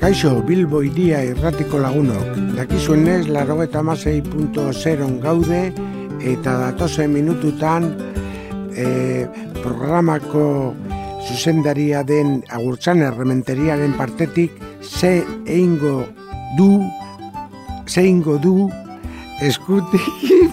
Kaixo, 0.00 0.42
Bilbo 0.46 0.82
iria 0.84 1.22
irratiko 1.24 1.78
lagunok. 1.80 2.36
Dakizuenez, 2.56 3.26
laro 3.32 3.62
eta 3.62 3.82
masei 3.82 4.20
gaude, 5.22 5.72
eta 6.20 6.58
datozen 6.58 7.12
minututan 7.12 7.96
e, 8.76 9.26
programako 9.62 10.74
zuzendaria 11.26 12.02
den 12.04 12.44
agurtzan 12.50 13.02
errementeriaren 13.02 13.96
partetik 13.96 14.52
ze 14.82 15.24
eingo 15.46 16.06
du, 16.56 16.82
ze 17.86 18.00
eingo 18.02 18.38
du 18.38 18.70
eskutik 19.40 20.02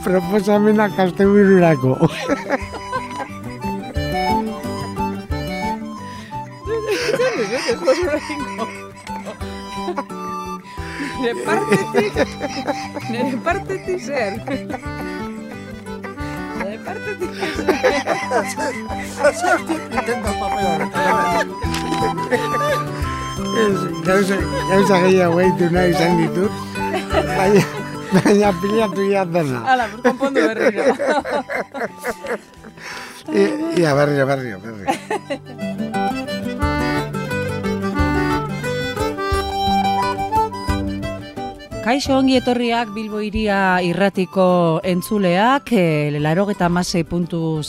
proposamena 0.04 0.90
kastebururako. 0.96 2.10
Nire 11.24 11.36
partetik, 11.48 12.14
nire 13.10 13.38
partetik 13.46 14.00
zer. 14.04 14.34
Nire 16.60 16.78
partetik 16.84 17.32
zer. 17.40 18.74
Ez, 23.64 23.78
Gauza, 24.06 24.36
gauza 24.70 24.98
gehiago 25.06 25.40
egitu 25.46 25.70
nahi 25.74 25.92
izan 25.94 26.18
ditut, 26.20 26.52
baina, 27.38 27.64
baina 28.16 28.50
pilatu 28.62 29.02
ia 29.12 29.24
dena. 29.36 29.60
Hala, 29.70 29.86
konpondu 30.04 30.40
berriro. 30.48 30.84
I- 33.32 33.80
Ia, 33.80 33.92
berrio, 33.96 34.26
berrio, 34.28 34.58
berrio. 34.60 35.93
Kaixo 41.84 42.14
ongi 42.16 42.38
etorriak 42.40 42.94
Bilbo 42.96 43.20
iria 43.20 43.82
irratiko 43.84 44.80
entzuleak, 44.88 45.68
e, 45.76 46.16
larogeta 46.16 46.70
puntu 47.04 47.60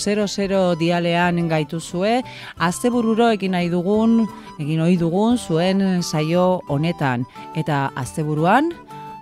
dialean 0.79 1.49
gaituzue, 1.49 2.23
astebururo 2.57 3.29
egin 3.33 3.51
nahi 3.51 3.69
dugun, 3.69 4.29
egin 4.61 4.81
ohi 4.83 4.97
dugun 4.97 5.37
zuen 5.37 6.01
saio 6.05 6.61
honetan. 6.69 7.27
Eta 7.57 7.91
asteburuan, 7.97 8.73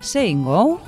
zein 0.03 0.45
gau? 0.45 0.79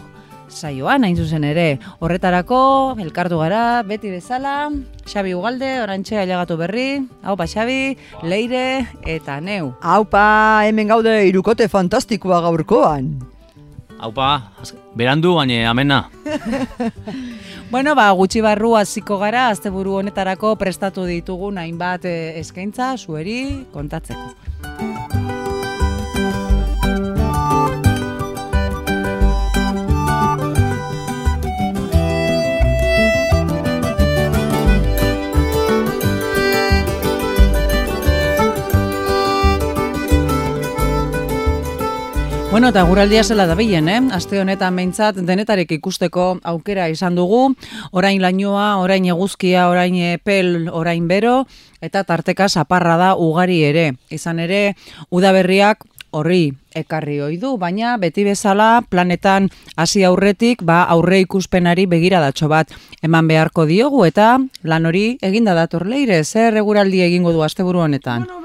saioan 0.55 1.03
hain 1.05 1.17
zuzen 1.17 1.43
ere. 1.43 1.79
Horretarako, 1.99 2.97
elkartu 3.01 3.39
gara, 3.39 3.83
beti 3.83 4.11
bezala, 4.11 4.71
Xabi 5.09 5.35
Ugalde, 5.35 5.81
orantxe 5.81 6.19
ailegatu 6.19 6.57
berri, 6.57 7.09
haupa 7.23 7.47
Xabi, 7.47 7.97
Leire 8.23 8.87
eta 9.07 9.41
Neu. 9.41 9.73
Haupa, 9.81 10.63
hemen 10.69 10.89
gaude 10.89 11.25
irukote 11.27 11.69
fantastikoa 11.69 12.41
gaurkoan. 12.45 13.34
Haupa, 14.05 14.53
berandu 14.95 15.35
baina 15.39 15.71
amena. 15.71 16.05
Bueno, 17.75 17.95
ba, 17.99 18.05
gutxi 18.15 18.43
barru 18.45 18.75
hasiko 18.79 19.17
gara, 19.19 19.49
asteburu 19.51 19.97
honetarako 19.99 20.53
prestatu 20.61 21.09
ditugun 21.09 21.59
hainbat 21.59 22.05
eh, 22.07 22.37
eskaintza 22.39 22.93
zueri 23.01 23.65
kontatzeko. 23.73 24.94
Bueno, 42.55 42.69
eta 42.69 42.85
guraldia 42.87 43.25
zela 43.25 43.49
da 43.51 43.57
bilen, 43.59 43.89
eh? 43.91 43.97
Aste 44.15 44.39
honetan 44.39 44.77
behintzat 44.79 45.17
denetarik 45.27 45.73
ikusteko 45.75 46.27
aukera 46.47 46.85
izan 46.87 47.17
dugu. 47.19 47.49
Orain 47.91 48.23
lainoa, 48.23 48.77
orain 48.79 49.09
eguzkia, 49.11 49.65
orain 49.73 49.97
epel, 49.99 50.69
orain 50.71 51.09
bero, 51.11 51.49
eta 51.83 52.05
tarteka 52.07 52.47
zaparra 52.47 52.95
da 53.01 53.09
ugari 53.19 53.59
ere. 53.67 53.89
Izan 54.15 54.39
ere, 54.39 54.77
udaberriak 55.11 55.83
horri 56.15 56.53
ekarri 56.79 57.19
ohi 57.27 57.41
du, 57.43 57.57
baina 57.59 57.97
beti 57.99 58.23
bezala 58.23 58.85
planetan 58.87 59.51
hasi 59.75 60.05
aurretik, 60.07 60.63
ba 60.63 60.85
aurre 60.95 61.25
ikuspenari 61.25 61.89
begiradatxo 61.91 62.47
bat 62.53 62.71
eman 63.03 63.27
beharko 63.27 63.67
diogu 63.67 64.07
eta 64.07 64.39
lan 64.63 64.87
hori 64.87 65.05
eginda 65.23 65.59
dator 65.59 65.89
leire, 65.91 66.23
zer 66.23 66.63
eguraldi 66.63 67.03
egingo 67.03 67.35
du 67.35 67.43
asteburu 67.43 67.83
honetan. 67.89 68.29
Bueno, 68.31 68.44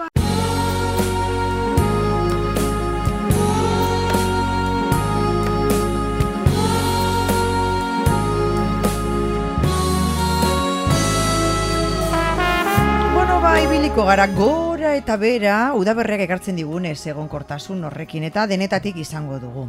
ba, 13.50 13.62
ibiliko 13.64 14.04
gara 14.06 14.28
gora 14.28 14.92
eta 14.94 15.16
bera, 15.18 15.74
udaberriak 15.74 16.22
ekartzen 16.22 16.58
digunez 16.60 17.00
egonkortasun 17.10 17.82
horrekin 17.88 18.28
eta 18.28 18.44
denetatik 18.46 19.00
izango 19.02 19.40
dugu. 19.42 19.64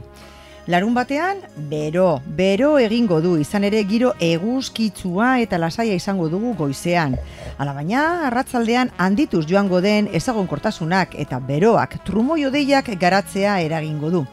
Larun 0.68 0.92
batean, 0.92 1.40
bero, 1.70 2.20
bero 2.26 2.74
egingo 2.78 3.22
du, 3.24 3.38
izan 3.40 3.64
ere 3.64 3.80
giro 3.88 4.12
eguzkitzua 4.20 5.30
eta 5.40 5.56
lasaia 5.58 5.96
izango 5.96 6.28
dugu 6.28 6.52
goizean. 6.58 7.16
Alabaina, 7.56 8.26
arratzaldean 8.28 8.92
handituz 8.98 9.46
joango 9.48 9.80
den 9.80 10.10
ezagonkortasunak 10.12 11.16
eta 11.24 11.40
beroak 11.40 12.02
trumoio 12.04 12.50
deiak 12.52 12.92
garatzea 13.00 13.60
eragingo 13.64 14.10
du. 14.10 14.24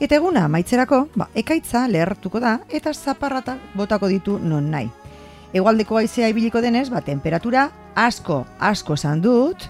Eta 0.00 0.20
eguna 0.20 0.48
maitzerako, 0.52 1.06
ba, 1.14 1.30
ekaitza 1.34 1.86
lehertuko 1.88 2.44
da 2.44 2.58
eta 2.68 2.92
zaparrata 2.92 3.56
botako 3.74 4.12
ditu 4.12 4.38
non 4.42 4.68
nahi. 4.70 4.90
Egualdeko 5.52 5.96
haizea 5.96 6.28
ibiliko 6.28 6.60
denez, 6.60 6.90
ba, 6.90 7.00
temperatura 7.00 7.70
asko, 7.94 8.44
asko 8.60 8.94
esan 8.94 9.20
dut, 9.22 9.68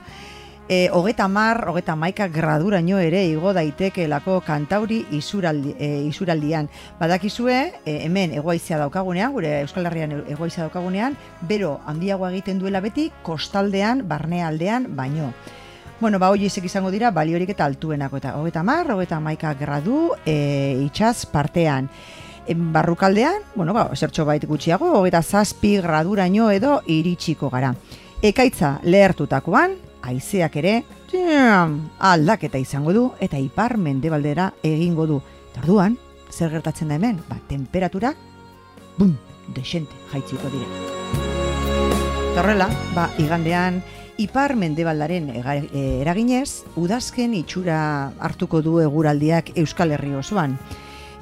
e, 0.69 0.89
hogeta 0.93 1.29
mar, 1.29 1.67
hogeta 1.69 1.97
maika 1.97 2.29
graduraino 2.29 2.99
ere 2.99 3.25
igo 3.29 3.53
daitekelako 3.53 4.41
kantauri 4.47 5.03
isuraldi, 5.13 5.75
e, 5.79 5.91
isuraldian. 6.09 6.69
Badakizue, 7.01 7.59
e, 7.85 7.99
hemen 8.07 8.33
egoaizea 8.39 8.79
daukagunean, 8.81 9.33
gure 9.35 9.59
Euskal 9.61 9.91
Herrian 9.91 10.23
egoaizea 10.23 10.69
daukagunean, 10.69 11.19
bero 11.49 11.81
handiagoa 11.87 12.31
egiten 12.33 12.63
duela 12.63 12.81
beti, 12.81 13.11
kostaldean, 13.23 14.07
barnealdean, 14.09 14.89
baino. 14.97 15.33
Bueno, 16.01 16.19
ba, 16.19 16.33
hoiek 16.33 16.65
izango 16.65 16.91
dira, 16.91 17.13
baliorik 17.15 17.53
eta 17.53 17.65
altuenako, 17.69 18.19
eta 18.19 18.35
hogeta 18.39 18.63
mar, 18.67 18.91
hogeta 18.91 19.21
maika 19.21 19.55
gradu 19.55 20.11
e, 20.27 20.81
itxaz 20.87 21.27
partean. 21.27 21.91
Barrukaldean, 22.49 23.45
bueno, 23.55 23.73
ba, 23.73 23.85
zertxo 23.95 24.25
bait 24.27 24.45
gutxiago, 24.49 24.89
hogeita 24.99 25.23
zazpi 25.23 25.77
graduraino 25.85 26.51
edo 26.51 26.81
iritsiko 26.91 27.51
gara. 27.53 27.71
Ekaitza 28.23 28.77
lehertutakoan, 28.87 29.73
haizeak 30.07 30.55
ere, 30.61 30.73
aldaketa 31.99 32.61
izango 32.63 32.93
du, 32.95 33.01
eta 33.19 33.35
ipar 33.43 33.75
mendebaldera 33.83 34.53
egingo 34.63 35.09
du. 35.11 35.17
Eta 35.51 35.65
orduan, 35.65 35.97
zer 36.31 36.53
gertatzen 36.55 36.93
da 36.93 37.01
hemen? 37.01 37.17
Ba, 37.27 37.41
temperatura, 37.49 38.13
bum, 38.95 39.17
desente 39.57 39.99
jaitziko 40.13 40.53
dire. 40.53 40.69
Eta 42.29 42.45
horrela, 42.45 42.69
ba, 42.95 43.09
igandean, 43.19 43.81
ipar 44.23 44.55
mendebaldaren 44.55 45.27
e, 45.35 45.83
eraginez, 46.05 46.63
udazken 46.79 47.35
itxura 47.35 47.81
hartuko 48.23 48.63
du 48.63 48.77
eguraldiak 48.85 49.51
Euskal 49.65 49.97
Herri 49.97 50.15
osoan. 50.15 50.55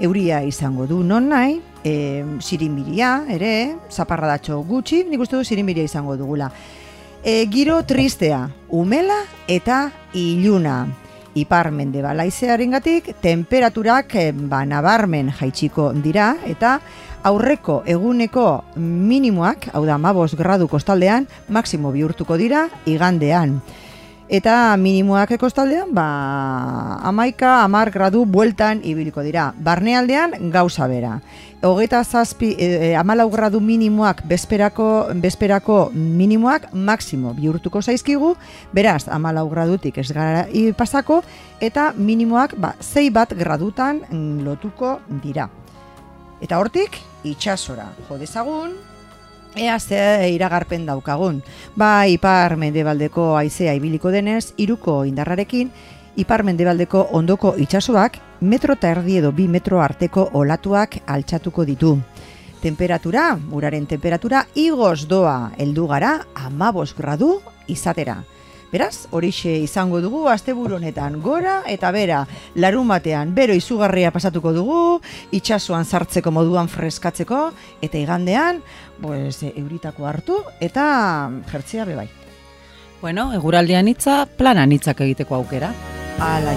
Euria 0.04 0.42
izango 0.44 0.84
du 0.84 1.00
non 1.00 1.32
nahi, 1.32 1.62
e, 1.80 1.94
sirimiria 2.44 3.22
ere, 3.32 3.78
zaparradatxo 3.88 4.60
gutxi, 4.68 5.06
nik 5.08 5.24
uste 5.24 5.40
du 5.40 5.48
sirimiria 5.48 5.88
izango 5.88 6.18
dugula. 6.20 6.52
E, 7.22 7.44
giro 7.52 7.82
tristea, 7.84 8.48
umela 8.68 9.26
eta 9.46 9.90
iluna. 10.16 10.88
Ipar 11.36 11.68
mendebala 11.70 12.24
izearengatik, 12.24 13.12
temperaturak 13.20 14.14
e, 14.16 14.30
ba, 14.32 14.64
nabarmen 14.64 15.28
jaitsiko 15.36 15.90
dira 15.92 16.32
eta 16.48 16.78
aurreko 17.22 17.82
eguneko 17.84 18.46
minimoak, 18.80 19.68
hau 19.74 19.84
da 19.84 19.98
15 20.00 20.40
gradu 20.40 20.68
kostaldean, 20.72 21.28
maksimo 21.48 21.92
bihurtuko 21.92 22.40
dira 22.40 22.70
igandean. 22.88 23.60
Eta 24.30 24.76
minimoak 24.78 25.32
kostaldean, 25.42 25.88
ba, 25.90 26.04
amaika, 27.02 27.64
amar 27.64 27.88
gradu 27.90 28.22
bueltan 28.30 28.78
ibiliko 28.86 29.24
dira. 29.26 29.48
Barnealdean, 29.58 30.36
gauza 30.54 30.86
bera. 30.86 31.16
Hogeita 31.66 32.04
zazpi, 32.04 32.52
e, 32.54 32.68
e, 32.68 32.90
amalau 32.94 33.26
gradu 33.32 33.58
minimoak 33.60 34.22
bezperako, 34.30 35.08
bezperako 35.18 35.80
minimoak 35.94 36.68
maksimo 36.72 37.34
bihurtuko 37.34 37.82
zaizkigu, 37.82 38.36
beraz, 38.72 39.08
amalau 39.10 39.48
gradutik 39.50 39.98
ez 39.98 40.12
gara 40.14 40.46
pasako, 40.78 41.24
eta 41.60 41.90
minimoak 41.96 42.54
ba, 42.54 42.76
zei 42.80 43.10
bat 43.10 43.34
gradutan 43.34 44.04
lotuko 44.46 45.00
dira. 45.24 45.50
Eta 46.40 46.62
hortik, 46.62 47.02
itxasora 47.26 47.90
jo 48.06 48.16
dezagun, 48.16 48.78
ea 49.56 49.78
ze 49.78 50.30
iragarpen 50.32 50.86
daukagun. 50.86 51.42
Ba, 51.76 52.06
ipar 52.06 52.56
mendebaldeko 52.56 53.36
haizea 53.36 53.74
ibiliko 53.74 54.10
denez, 54.10 54.52
iruko 54.56 55.04
indarrarekin, 55.04 55.70
ipar 56.16 56.42
mendebaldeko 56.44 57.08
ondoko 57.12 57.54
itsasoak 57.58 58.18
metro 58.40 58.74
eta 58.74 58.90
erdi 58.90 59.18
edo 59.20 59.32
bi 59.32 59.48
metro 59.48 59.80
arteko 59.82 60.30
olatuak 60.32 61.00
altxatuko 61.06 61.64
ditu. 61.64 61.98
Temperatura, 62.60 63.38
uraren 63.56 63.86
temperatura, 63.86 64.44
igoz 64.54 65.06
doa 65.08 65.52
heldu 65.58 65.86
gara 65.88 66.18
amabos 66.34 66.92
gradu 66.96 67.38
izatera. 67.68 68.20
Beraz, 68.70 69.08
horixe 69.10 69.50
izango 69.58 69.98
dugu 69.98 70.28
asteburu 70.30 70.76
honetan 70.76 71.16
gora 71.24 71.56
eta 71.66 71.88
bera 71.90 72.20
larun 72.54 72.86
batean 72.86 73.32
bero 73.34 73.56
izugarria 73.58 74.12
pasatuko 74.14 74.52
dugu, 74.54 74.82
itsasoan 75.34 75.84
sartzeko 75.84 76.30
moduan 76.30 76.70
freskatzeko 76.70 77.40
eta 77.82 77.98
igandean, 77.98 78.60
pues, 79.00 79.42
euritako 79.42 80.06
hartu 80.06 80.42
eta 80.60 81.30
jertzea 81.50 81.84
bebai. 81.84 82.08
Bueno, 83.00 83.32
eguraldian 83.32 83.88
hitza, 83.88 84.26
planan 84.26 84.72
hitzak 84.76 85.00
egiteko 85.06 85.40
aukera. 85.40 85.72
Ala, 86.20 86.56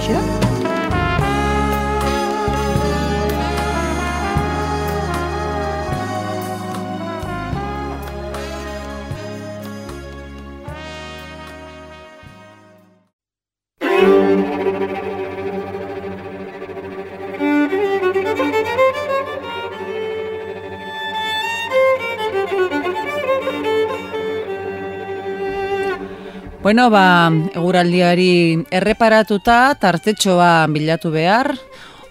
Bueno, 26.63 26.86
ba, 26.88 27.27
eguraldiari 27.60 28.63
erreparatuta 28.71 29.75
tartetxoa 29.81 30.63
bilatu 30.71 31.10
behar, 31.12 31.50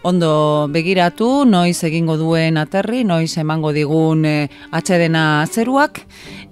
ondo 0.03 0.69
begiratu, 0.71 1.45
noiz 1.47 1.79
egingo 1.87 2.17
duen 2.19 2.59
aterri, 2.59 3.03
noiz 3.07 3.37
emango 3.39 3.73
digun 3.73 4.25
e, 4.27 4.49
atxedena 4.75 5.47
zeruak, 5.47 6.03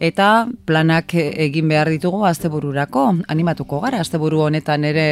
eta 0.00 0.47
planak 0.67 1.14
egin 1.19 1.69
behar 1.69 1.91
ditugu 1.91 2.25
astebururako, 2.29 3.06
animatuko 3.29 3.81
gara, 3.82 4.00
asteburu 4.00 4.44
honetan 4.47 4.87
ere 4.87 5.06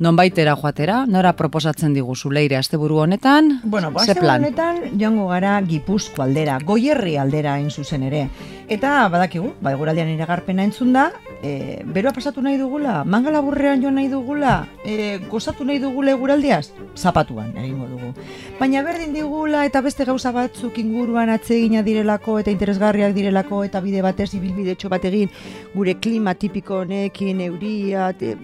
nonbaitera 0.00 0.56
joatera, 0.56 1.04
nora 1.06 1.34
proposatzen 1.36 1.92
diguzu 1.94 2.32
leire 2.32 2.56
asteburu 2.56 3.02
honetan, 3.04 3.60
bueno, 3.64 3.92
ba, 3.92 4.04
ze 4.04 4.16
plan? 4.16 4.40
honetan 4.40 4.98
joango 4.98 5.28
gara 5.28 5.60
gipuzko 5.68 6.24
aldera, 6.24 6.58
goierri 6.64 7.18
aldera 7.20 7.58
in 7.60 7.70
zuzen 7.70 8.08
ere, 8.08 8.26
Eta 8.72 9.08
badakigu, 9.12 9.50
ba 9.60 9.74
eguraldian 9.74 10.08
iragarpena 10.14 10.64
entzun 10.64 10.94
da, 10.94 11.10
e, 11.44 11.82
beroa 11.92 12.14
pasatu 12.16 12.40
nahi 12.40 12.56
dugula, 12.56 13.02
mangala 13.04 13.42
burrean 13.44 13.82
joan 13.82 13.98
nahi 13.98 14.08
dugula, 14.08 14.62
e, 14.80 15.18
gozatu 15.28 15.66
nahi 15.68 15.82
dugula 15.82 16.14
eguraldiaz, 16.16 16.70
zapatuan 16.96 17.52
egingo 17.60 17.81
dugu. 17.90 18.12
Baina 18.58 18.82
berdin 18.82 19.12
digula 19.14 19.64
eta 19.68 19.80
beste 19.84 20.04
gauza 20.08 20.32
batzuk 20.32 20.78
inguruan 20.78 21.30
atsegina 21.30 21.82
direlako 21.82 22.38
eta 22.42 22.50
interesgarriak 22.50 23.14
direlako 23.14 23.62
eta 23.64 23.80
bide 23.80 24.02
batez 24.02 24.32
ibilbide 24.38 24.74
txo 24.76 24.90
bat 24.92 25.04
egin 25.04 25.30
gure 25.74 25.94
klima 25.94 26.34
tipiko 26.34 26.82
honekin 26.82 27.40
euria, 27.48 28.12
te, 28.12 28.34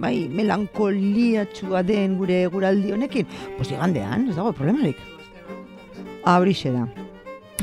bai, 0.00 0.28
melankolia 0.28 1.46
txua 1.52 1.82
den 1.82 2.18
gure 2.18 2.42
eguraldi 2.48 2.92
honekin, 2.92 3.26
pues 3.56 3.70
igandean, 3.72 4.28
ez 4.28 4.36
dago 4.36 4.52
problemarik. 4.52 4.96
Abrixe 6.24 6.72
da. 6.74 6.86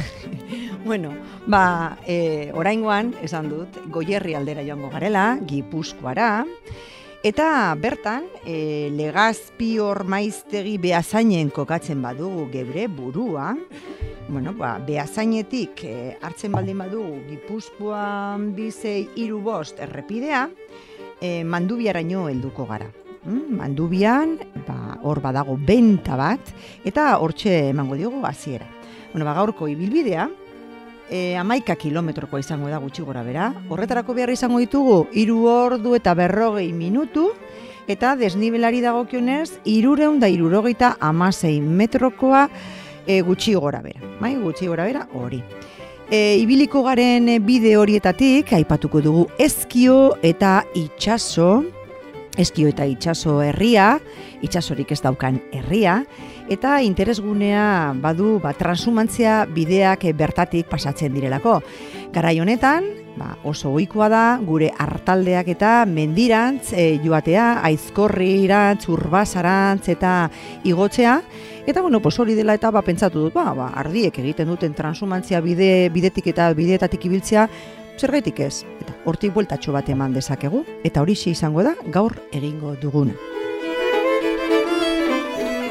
bueno, 0.85 1.13
Ba, 1.45 1.99
e, 2.09 2.49
oraingoan, 2.57 3.11
esan 3.21 3.51
dut, 3.51 3.77
goierri 3.93 4.33
aldera 4.33 4.63
joango 4.65 4.89
garela, 4.89 5.35
gipuzkoara, 5.45 6.29
eta 7.25 7.73
bertan, 7.81 8.27
e, 8.45 8.91
legazpi 8.93 9.79
hor 9.81 10.03
maiztegi 10.05 10.75
behazainen 10.77 11.49
kokatzen 11.49 12.03
badugu 12.03 12.43
gebre 12.53 12.85
burua, 12.85 13.47
bueno, 14.27 14.53
ba, 14.53 14.75
behazainetik 14.85 15.81
e, 15.89 15.95
hartzen 16.21 16.53
baldin 16.53 16.83
badugu 16.83 17.23
gipuzkoan 17.31 18.51
bizei 18.53 19.07
iru 19.23 19.41
bost 19.41 19.81
errepidea, 19.81 20.43
e, 21.17 21.41
mandubiaraino 21.41 22.27
helduko 22.29 22.67
gara. 22.69 22.91
Mm, 23.25 23.57
mandubian, 23.57 24.37
ba, 24.67 24.99
hor 25.01 25.23
badago 25.25 25.57
benta 25.57 26.13
bat, 26.21 26.53
eta 26.85 27.15
hortxe 27.17 27.71
emango 27.71 27.97
diogu 27.97 28.21
hasiera. 28.29 28.69
Bueno, 29.13 29.25
ba, 29.25 29.33
gaurko 29.33 29.65
ibilbidea, 29.71 30.29
e, 31.09 31.35
amaika 31.37 31.75
kilometroko 31.75 32.39
izango 32.39 32.69
da 32.69 32.79
gutxi 32.79 33.03
gora 33.03 33.23
bera. 33.23 33.51
Horretarako 33.69 34.13
behar 34.13 34.31
izango 34.33 34.59
ditugu, 34.59 35.05
iru 35.13 35.45
ordu 35.49 35.95
eta 35.95 36.13
berrogei 36.17 36.71
minutu, 36.73 37.29
eta 37.87 38.15
desnibelari 38.15 38.81
dagokionez, 38.81 39.59
irureun 39.65 40.19
da 40.19 40.29
irurogeita 40.31 40.95
amasei 40.99 41.59
metrokoa 41.61 42.47
e, 43.05 43.21
gutxi 43.21 43.55
gora 43.55 43.81
bera. 43.85 44.01
Bai, 44.19 44.35
gutxi 44.41 44.67
gora 44.67 44.85
bera 44.85 45.07
hori. 45.13 45.41
E, 46.09 46.37
ibiliko 46.37 46.83
garen 46.85 47.31
bide 47.45 47.75
horietatik, 47.77 48.53
aipatuko 48.53 49.01
dugu 49.01 49.25
ezkio 49.41 50.15
eta 50.21 50.59
itxaso, 50.77 51.63
ezkio 52.37 52.69
eta 52.69 52.85
itxaso 52.85 53.39
herria, 53.41 53.95
itxasorik 54.45 54.91
ez 54.93 55.01
daukan 55.01 55.39
herria, 55.55 56.03
eta 56.49 56.81
interesgunea 56.81 57.93
badu 58.01 58.39
ba, 58.43 58.53
transumantzia 58.53 59.45
bideak 59.49 60.05
bertatik 60.17 60.69
pasatzen 60.69 61.13
direlako. 61.13 61.61
Garai 62.13 62.39
honetan, 62.39 62.85
ba, 63.17 63.35
oso 63.43 63.71
ohikoa 63.73 64.09
da 64.09 64.23
gure 64.43 64.71
hartaldeak 64.77 65.49
eta 65.55 65.73
mendirantz 65.89 66.73
e, 66.73 66.99
joatea, 67.03 67.61
aizkorri 67.67 68.31
irantz, 68.45 68.87
urbasarantz 68.89 69.89
eta 69.89 70.15
igotzea, 70.63 71.21
Eta 71.65 71.81
bueno, 71.81 71.99
pues 71.99 72.19
hori 72.19 72.35
dela 72.37 72.53
eta 72.53 72.69
ba 72.69 72.83
pentsatu 72.85 73.23
dut, 73.23 73.33
ba, 73.33 73.49
ba 73.57 73.71
ardiek 73.73 74.19
egiten 74.21 74.51
duten 74.53 74.75
transumantzia 74.77 75.39
bide 75.41 75.89
bidetik 75.89 76.27
eta 76.29 76.51
bideetatik 76.53 77.07
ibiltzea, 77.09 77.47
zergaitik 77.97 78.43
ez? 78.45 78.61
Eta 78.83 78.93
hortik 79.05 79.33
bueltatxo 79.33 79.73
bat 79.73 79.89
eman 79.89 80.13
dezakegu 80.13 80.61
eta 80.83 81.01
hori 81.01 81.17
izango 81.25 81.63
da 81.63 81.73
gaur 81.89 82.19
egingo 82.31 82.75
duguna. 82.81 83.17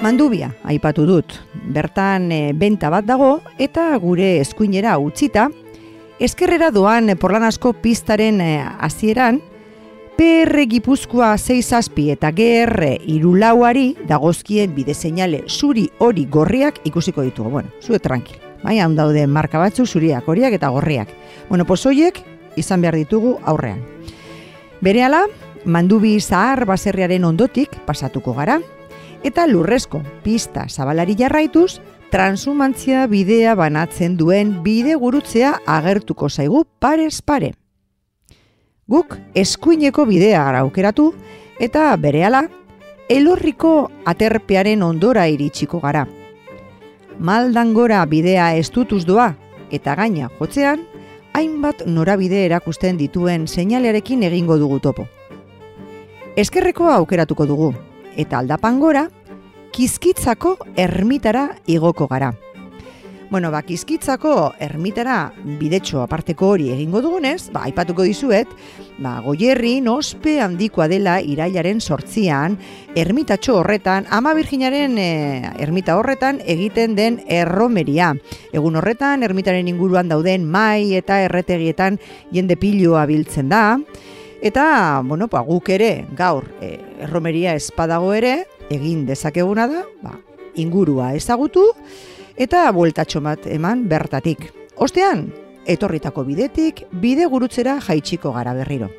Mandubia, 0.04 0.50
aipatu 0.68 1.06
dut, 1.08 1.32
bertan 1.72 2.26
e, 2.28 2.38
benta 2.52 2.90
bat 2.92 3.06
dago 3.08 3.38
eta 3.56 3.86
gure 3.96 4.34
eskuinera 4.42 4.98
utzita, 5.00 5.46
eskerrera 6.20 6.68
doan 6.74 7.14
porlanasko 7.16 7.72
pistaren 7.80 8.42
e, 8.44 8.48
hasieran 8.84 9.38
PR 10.18 10.66
Gipuzkoa 10.68 11.30
6 11.40 11.56
zazpi 11.64 12.10
eta 12.12 12.34
GR 12.36 12.90
irulauari 13.14 13.94
dagozkien 14.04 14.74
bide 14.76 14.92
seinale 14.92 15.40
zuri 15.48 15.86
hori 15.96 16.26
gorriak 16.28 16.82
ikusiko 16.84 17.24
ditugu. 17.24 17.54
Bueno, 17.56 17.72
zue 17.80 17.98
tranquil. 17.98 18.36
Bai, 18.60 18.76
hau 18.84 18.92
daude 18.92 19.24
marka 19.26 19.56
batzu 19.58 19.88
zuriak, 19.88 20.28
horiak 20.28 20.60
eta 20.60 20.68
gorriak. 20.68 21.16
Bueno, 21.48 21.64
posoiek 21.64 22.20
izan 22.60 22.84
behar 22.84 23.00
ditugu 23.00 23.38
aurrean. 23.40 23.80
Berehala, 24.84 25.24
mandubi 25.64 26.18
zahar 26.20 26.66
baserriaren 26.68 27.24
ondotik 27.24 27.80
pasatuko 27.88 28.36
gara, 28.36 28.60
eta 29.24 29.46
lurrezko 29.48 30.02
pista 30.22 30.66
zabalari 30.68 31.16
jarraituz, 31.18 31.80
transumantzia 32.12 33.06
bidea 33.10 33.56
banatzen 33.58 34.18
duen 34.20 34.60
bide 34.62 34.94
gurutzea 34.94 35.56
agertuko 35.66 36.28
zaigu 36.28 36.64
parez 36.78 37.22
pare. 37.22 37.54
Guk 38.86 39.16
eskuineko 39.34 40.04
bidea 40.06 40.44
gara 40.44 40.60
aukeratu 40.62 41.14
eta 41.58 41.88
berehala 41.96 42.44
elorriko 43.08 43.90
aterpearen 44.04 44.82
ondora 44.82 45.26
iritsiko 45.32 45.80
gara. 45.80 46.04
Maldangora 47.18 48.04
bidea 48.06 48.52
estutuz 48.60 49.04
doa 49.08 49.32
eta 49.72 49.94
gaina 49.96 50.28
jotzean, 50.38 50.84
hainbat 51.34 51.86
norabide 51.86 52.44
erakusten 52.44 53.00
dituen 53.00 53.48
seinalearekin 53.48 54.22
egingo 54.22 54.58
dugu 54.60 54.78
topo. 54.80 55.08
Eskerrekoa 56.36 56.94
aukeratuko 57.00 57.46
dugu, 57.46 57.72
eta 58.16 58.38
aldapan 58.38 58.80
gora, 58.80 59.08
kizkitzako 59.74 60.56
ermitara 60.76 61.48
igoko 61.66 62.06
gara. 62.06 62.32
Bueno, 63.34 63.50
ba, 63.50 63.64
kizkitzako 63.66 64.52
ermitara 64.62 65.32
bidetxo 65.58 65.98
aparteko 66.04 66.52
hori 66.54 66.68
egingo 66.70 67.00
dugunez, 67.02 67.48
ba, 67.50 67.64
aipatuko 67.66 68.04
dizuet, 68.06 68.50
ba, 69.02 69.16
goierri 69.24 69.80
nospe 69.82 70.36
handikoa 70.44 70.86
dela 70.92 71.16
irailaren 71.18 71.80
sortzian, 71.80 72.54
ermitatxo 72.94 73.56
horretan, 73.58 74.06
ama 74.14 74.36
virginaren 74.38 74.94
e, 75.02 75.08
ermita 75.58 75.96
horretan 75.98 76.38
egiten 76.46 76.94
den 76.94 77.18
erromeria. 77.26 78.12
Egun 78.52 78.78
horretan, 78.78 79.26
ermitaren 79.26 79.66
inguruan 79.72 80.12
dauden 80.12 80.46
mai 80.46 80.94
eta 80.94 81.18
erretegietan 81.24 81.98
jende 82.30 82.54
piloa 82.60 83.02
biltzen 83.10 83.50
da, 83.50 83.64
Eta, 84.44 85.00
bueno, 85.02 85.24
pa, 85.32 85.40
guk 85.40 85.70
ere, 85.72 86.04
gaur, 86.12 86.44
e, 86.60 86.74
erromeria 87.00 87.54
espadago 87.56 88.10
ere, 88.12 88.42
egin 88.68 89.06
dezakeguna 89.08 89.64
da, 89.70 89.80
ba, 90.02 90.18
ingurua 90.60 91.14
ezagutu, 91.16 91.62
eta 92.36 92.66
bueltatxo 92.76 93.22
bat 93.24 93.48
eman 93.48 93.86
bertatik. 93.88 94.50
Ostean, 94.76 95.30
etorritako 95.64 96.26
bidetik, 96.28 96.84
bide 96.92 97.24
gurutzera 97.24 97.78
jaitsiko 97.80 98.34
gara 98.36 98.52
berriro. 98.52 98.90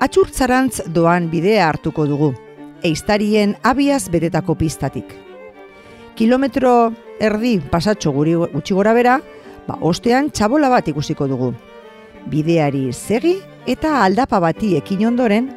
Atxurtzarantz 0.00 0.86
doan 0.88 1.28
bidea 1.28 1.68
hartuko 1.68 2.08
dugu, 2.08 2.32
eistarien 2.80 3.52
abiaz 3.60 4.06
betetako 4.08 4.56
pistatik. 4.56 5.12
Kilometro 6.16 6.94
erdi 7.20 7.58
pasatxo 7.60 8.16
guri 8.16 8.40
gutxi 8.40 8.72
gora 8.72 8.96
bera, 8.96 9.20
ba, 9.68 9.76
ostean 9.84 10.32
txabola 10.32 10.72
bat 10.72 10.88
ikusiko 10.88 11.28
dugu. 11.28 11.52
Bideari 12.28 12.92
segi 12.92 13.38
eta 13.66 14.00
aldapa 14.04 14.40
bati 14.40 14.74
ekin 14.76 15.06
ondoren, 15.08 15.48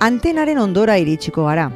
antenaren 0.00 0.58
ondora 0.58 0.98
iritsiko 1.00 1.46
gara. 1.46 1.70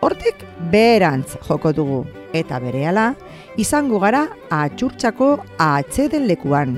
Hortik 0.00 0.44
beherantz 0.70 1.36
joko 1.48 1.72
dugu, 1.72 2.04
eta 2.32 2.60
berehala 2.60 3.14
izango 3.58 3.98
gara 4.02 4.26
atxurtxako 4.52 5.30
atxeden 5.58 6.26
lekuan. 6.28 6.76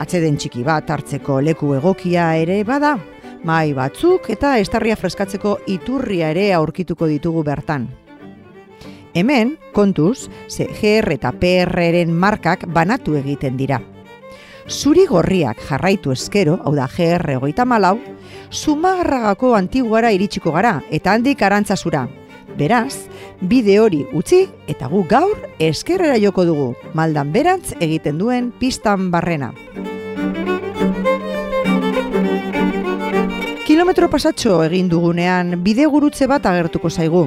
Atxeden 0.00 0.38
txiki 0.40 0.64
bat 0.64 0.88
hartzeko 0.90 1.40
leku 1.44 1.74
egokia 1.76 2.32
ere 2.40 2.62
bada, 2.64 2.96
mai 3.44 3.72
batzuk 3.76 4.30
eta 4.32 4.56
estarria 4.58 4.96
freskatzeko 4.96 5.58
iturria 5.68 6.30
ere 6.32 6.50
aurkituko 6.56 7.08
ditugu 7.10 7.44
bertan. 7.44 7.88
Hemen, 9.14 9.56
kontuz, 9.74 10.28
CGR 10.48 11.16
eta 11.16 11.32
PRren 11.34 12.12
markak 12.14 12.68
banatu 12.70 13.16
egiten 13.18 13.56
dira. 13.58 13.80
Zuri 14.70 15.02
gorriak 15.10 15.58
jarraitu 15.66 16.12
eskero, 16.14 16.54
hau 16.62 16.70
da 16.78 16.86
GR 16.86 17.34
hogeita 17.40 17.64
malau, 17.66 17.98
Zumagarragako 18.54 19.56
antiguara 19.58 20.12
iritsiko 20.14 20.52
gara 20.54 20.76
eta 20.90 21.12
handik 21.12 21.42
arantzazura. 21.42 22.04
Beraz, 22.58 23.08
bide 23.40 23.78
hori 23.82 24.04
utzi 24.14 24.44
eta 24.70 24.86
gu 24.90 25.02
gaur 25.10 25.38
eskerrera 25.58 26.18
joko 26.22 26.44
dugu, 26.46 26.68
maldan 26.94 27.32
berantz 27.34 27.74
egiten 27.80 28.18
duen 28.18 28.52
pistan 28.60 29.10
barrena. 29.10 29.50
Kilometro 33.66 34.10
pasatxo 34.10 34.60
egin 34.66 34.90
dugunean 34.90 35.64
bide 35.64 35.86
gurutze 35.90 36.30
bat 36.30 36.46
agertuko 36.46 36.90
zaigu. 36.90 37.26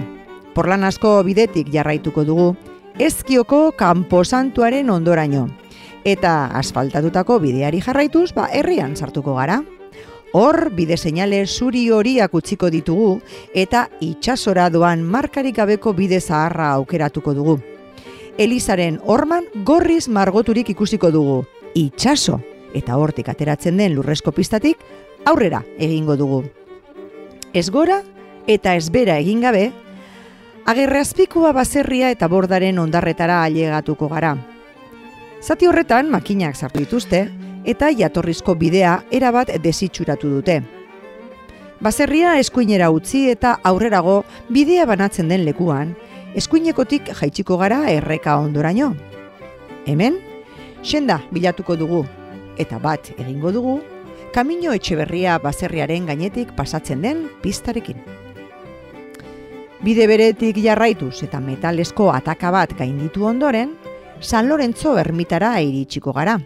Porlan 0.55 0.83
asko 0.88 1.17
bidetik 1.27 1.71
jarraituko 1.73 2.23
dugu, 2.23 2.53
ezkioko 3.00 3.73
kanposantuaren 3.75 4.89
ondoraino. 4.89 5.50
Eta 6.03 6.48
asfaltatutako 6.60 7.39
bideari 7.39 7.79
jarraituz, 7.81 8.33
ba, 8.36 8.50
herrian 8.51 8.95
sartuko 8.95 9.38
gara. 9.38 9.62
Hor, 10.33 10.72
bide 10.74 10.98
seinale 10.98 11.45
zuri 11.45 11.86
horiak 11.93 12.33
utziko 12.33 12.69
ditugu 12.74 13.19
eta 13.53 13.86
itsasora 14.01 14.65
doan 14.74 15.03
markarik 15.05 15.55
gabeko 15.60 15.93
bide 15.93 16.19
zaharra 16.19 16.72
aukeratuko 16.79 17.36
dugu. 17.38 17.60
Elizaren 18.38 18.98
horman 19.05 19.45
gorriz 19.63 20.07
margoturik 20.10 20.72
ikusiko 20.74 21.12
dugu. 21.13 21.43
Itsaso 21.77 22.39
eta 22.74 22.98
hortik 22.98 23.29
ateratzen 23.29 23.77
den 23.77 23.93
lurrezko 23.95 24.33
pistatik 24.33 24.81
aurrera 25.25 25.62
egingo 25.77 26.17
dugu. 26.17 26.41
Ez 27.53 27.69
gora 27.69 28.01
eta 28.48 28.74
ez 28.75 28.89
bera 28.89 29.19
egin 29.22 29.45
gabe, 29.45 29.69
agerrazpikua 30.65 31.53
baserria 31.53 32.10
eta 32.10 32.27
bordaren 32.27 32.81
ondarretara 32.81 33.43
ailegatuko 33.43 34.10
gara. 34.10 34.33
Zati 35.43 35.67
horretan 35.67 36.07
makinak 36.07 36.55
sartu 36.55 36.79
dituzte, 36.85 37.25
eta 37.67 37.89
jatorrizko 37.91 38.53
bidea 38.55 38.93
erabat 39.12 39.50
desitxuratu 39.59 40.29
dute. 40.38 40.62
Baserria 41.83 42.38
eskuinera 42.39 42.88
utzi 42.95 43.25
eta 43.27 43.57
aurrerago 43.67 44.21
bidea 44.55 44.85
banatzen 44.88 45.27
den 45.27 45.43
lekuan, 45.43 45.91
eskuinekotik 46.39 47.12
jaitsiko 47.19 47.57
gara 47.59 47.81
erreka 47.91 48.38
ondoraino. 48.39 48.93
Hemen, 49.83 50.21
senda 50.81 51.19
bilatuko 51.35 51.75
dugu, 51.75 52.05
eta 52.55 52.79
bat 52.79 53.12
egingo 53.17 53.51
dugu, 53.51 53.77
kamino 54.31 54.71
etxeberria 54.71 55.35
baserriaren 55.43 56.07
gainetik 56.07 56.55
pasatzen 56.55 57.03
den 57.03 57.27
pistarekin. 57.43 58.00
Bide 59.83 60.07
beretik 60.07 60.63
jarraituz 60.63 61.17
eta 61.27 61.43
metalesko 61.43 62.13
ataka 62.15 62.55
bat 62.55 62.79
gainditu 62.79 63.27
ondoren, 63.27 63.75
San 64.23 64.47
Lorenzo 64.47 64.97
ermitara 64.97 65.59
iritsiko 65.61 66.13
gara. 66.13 66.39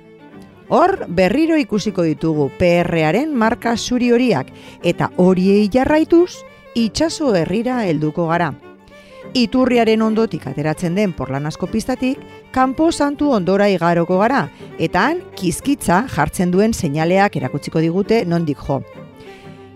Hor, 0.70 1.06
berriro 1.08 1.56
ikusiko 1.56 2.04
ditugu 2.04 2.50
PRaren 2.60 3.32
marka 3.38 3.78
zuri 3.78 4.10
horiak 4.12 4.50
eta 4.84 5.12
horiei 5.16 5.70
jarraituz, 5.72 6.42
itxaso 6.76 7.36
herrira 7.36 7.84
helduko 7.86 8.28
gara. 8.28 8.52
Iturriaren 9.38 10.02
ondotik 10.02 10.48
ateratzen 10.50 10.96
den 10.96 11.14
porlan 11.14 11.46
asko 11.46 11.68
pistatik, 11.68 12.20
kanpo 12.52 12.92
santu 12.92 13.30
ondora 13.32 13.70
igaroko 13.70 14.18
gara, 14.20 14.48
eta 14.80 15.06
han 15.08 15.22
kizkitza 15.38 16.06
jartzen 16.10 16.52
duen 16.52 16.74
seinaleak 16.74 17.36
erakutsiko 17.38 17.84
digute 17.84 18.24
nondik 18.26 18.58
jo. 18.68 18.82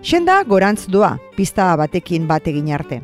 Xenda 0.02 0.42
gorantz 0.44 0.88
doa, 0.90 1.18
pista 1.38 1.76
batekin 1.78 2.28
bat 2.28 2.48
egin 2.48 2.72
arte. 2.74 3.04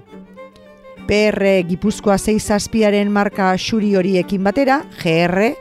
PR 1.07 1.63
Gipuzkoa 1.63 2.17
6 2.19 2.41
zazpiaren 2.51 3.07
marka 3.07 3.53
xuri 3.55 3.93
horiekin 3.95 4.43
batera, 4.43 4.81
GR 4.99 5.53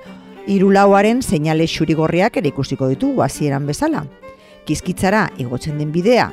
irulauaren 0.50 1.20
seinale 1.22 1.68
xurigorriak 1.70 2.40
ere 2.40 2.50
ikusiko 2.50 2.88
ditugu 2.90 3.22
hasieran 3.22 3.66
bezala. 3.66 4.02
Kizkitzara 4.66 5.28
igotzen 5.38 5.78
den 5.78 5.92
bidea 5.94 6.32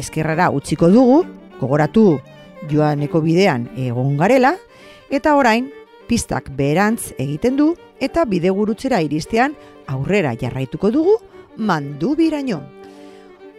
eskerrara 0.00 0.48
utziko 0.50 0.88
dugu, 0.88 1.20
gogoratu 1.60 2.06
joaneko 2.70 3.20
bidean 3.20 3.68
egon 3.76 4.16
garela, 4.16 4.54
eta 5.12 5.36
orain 5.36 5.68
pistak 6.08 6.48
beherantz 6.56 7.12
egiten 7.18 7.60
du 7.60 7.74
eta 8.00 8.24
bide 8.24 8.48
gurutzera 8.48 9.02
iristean 9.04 9.52
aurrera 9.86 10.32
jarraituko 10.40 10.90
dugu 10.90 11.18
mandu 11.56 12.16
biraino. 12.16 12.62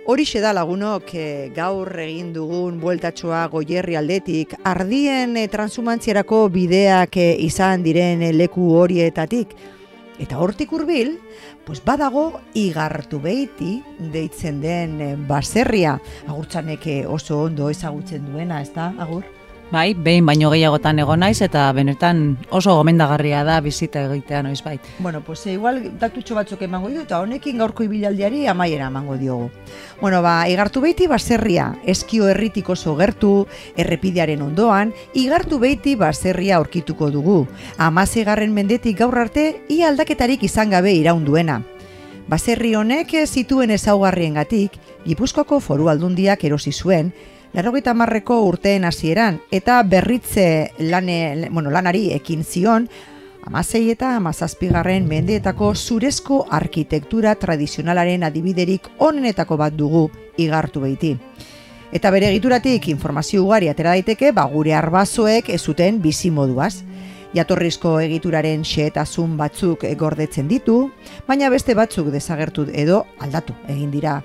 Horixe 0.06 0.38
da 0.42 0.52
lagunok 0.54 1.14
e, 1.18 1.28
gaur 1.56 1.90
egin 2.00 2.32
dugun 2.34 2.78
bueltatxoa 2.82 3.48
goierri 3.50 3.96
aldetik, 3.98 4.54
ardien 4.64 5.34
e, 5.38 5.48
transumantziarako 5.50 6.44
bideak 6.54 7.18
e, 7.18 7.32
izan 7.48 7.82
diren 7.86 8.22
leku 8.38 8.70
horietatik, 8.78 9.56
Eta 10.16 10.38
hortik 10.40 10.72
hurbil, 10.72 11.18
pues 11.68 11.82
badago 11.84 12.40
igartu 12.56 13.20
behiti 13.20 13.82
deitzen 14.14 14.62
den 14.64 15.00
eh, 15.04 15.16
baserria. 15.28 15.98
Agurtzanek 16.28 16.88
eh, 16.88 17.02
oso 17.06 17.42
ondo 17.50 17.68
ezagutzen 17.74 18.30
duena, 18.30 18.62
ez 18.64 18.72
da, 18.76 18.94
agur? 19.00 19.26
Bai, 19.76 19.92
behin 19.92 20.24
baino 20.24 20.48
gehiagotan 20.54 21.02
egon 21.04 21.20
naiz 21.20 21.42
eta 21.44 21.66
benetan 21.76 22.38
oso 22.56 22.78
gomendagarria 22.78 23.42
da 23.44 23.58
bizita 23.60 24.06
egitea 24.06 24.40
noiz 24.46 24.62
bait. 24.64 24.86
Bueno, 25.04 25.20
pues 25.20 25.42
e, 25.48 25.58
igual 25.58 25.82
datutxo 26.00 26.38
batzuk 26.38 26.62
emango 26.64 26.88
ditu 26.88 27.02
eta 27.04 27.20
honekin 27.20 27.60
gaurko 27.60 27.84
ibilaldiari 27.84 28.46
amaiera 28.48 28.88
emango 28.88 29.18
diogu. 29.20 29.50
Bueno, 30.00 30.22
ba, 30.24 30.48
igartu 30.48 30.80
behiti 30.80 31.10
baserria, 31.12 31.74
eskio 31.84 32.30
herritik 32.32 32.72
oso 32.72 32.96
gertu, 32.96 33.34
errepidearen 33.76 34.48
ondoan, 34.48 34.96
igartu 35.14 35.60
behiti 35.60 35.98
baserria 36.00 36.56
aurkituko 36.56 37.12
dugu. 37.12 37.42
Amazegarren 37.76 38.56
mendetik 38.56 39.02
gaur 39.04 39.20
arte, 39.20 39.66
ia 39.68 39.92
aldaketarik 39.92 40.48
izan 40.48 40.72
gabe 40.72 40.96
iraunduena. 40.96 41.60
Baserri 42.32 42.78
honek 42.80 43.12
zituen 43.28 43.76
ezaugarrien 43.76 44.40
gatik, 44.40 44.80
Gipuzkoako 45.06 45.60
foru 45.60 45.92
aldundiak 45.92 46.48
erosi 46.48 46.72
zuen, 46.72 47.12
Larrogeita 47.56 47.94
marreko 47.96 48.42
urteen 48.44 48.84
hasieran 48.84 49.38
eta 49.48 49.78
berritze 49.88 50.74
lane, 50.78 51.48
bueno, 51.54 51.70
lanari 51.72 52.10
ekin 52.12 52.42
zion, 52.44 52.90
amasei 53.48 53.86
eta 53.94 54.10
amazazpigarren 54.18 55.06
mendeetako 55.08 55.70
zurezko 55.74 56.42
arkitektura 56.52 57.32
tradizionalaren 57.40 58.26
adibiderik 58.28 58.90
onenetako 59.00 59.56
bat 59.62 59.78
dugu 59.80 60.10
igartu 60.36 60.82
behiti. 60.84 61.14
Eta 61.96 62.12
bere 62.12 62.28
egituratik 62.34 62.90
informazio 62.92 63.46
ugari 63.46 63.70
atera 63.72 63.94
daiteke, 63.96 64.34
ba 64.36 64.44
gure 64.52 64.74
arbazoek 64.76 65.48
ez 65.48 65.62
zuten 65.62 66.02
bizi 66.04 66.32
moduaz. 66.36 66.82
Jatorrizko 67.36 68.02
egituraren 68.02 68.68
xeetasun 68.68 69.38
batzuk 69.40 69.88
gordetzen 69.96 70.52
ditu, 70.52 70.90
baina 71.28 71.48
beste 71.50 71.72
batzuk 71.74 72.12
desagertu 72.12 72.68
edo 72.74 73.06
aldatu 73.24 73.56
egin 73.72 73.96
dira 73.96 74.18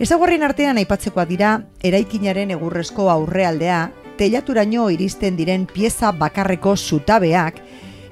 Ezaguarrien 0.00 0.42
artean 0.42 0.78
aipatzekoak 0.80 1.28
dira, 1.28 1.50
eraikinaren 1.84 2.50
egurrezko 2.54 3.10
aurrealdea, 3.12 3.90
telaturaino 4.16 4.88
iristen 4.90 5.36
diren 5.36 5.66
pieza 5.68 6.12
bakarreko 6.16 6.74
zutabeak, 6.76 7.60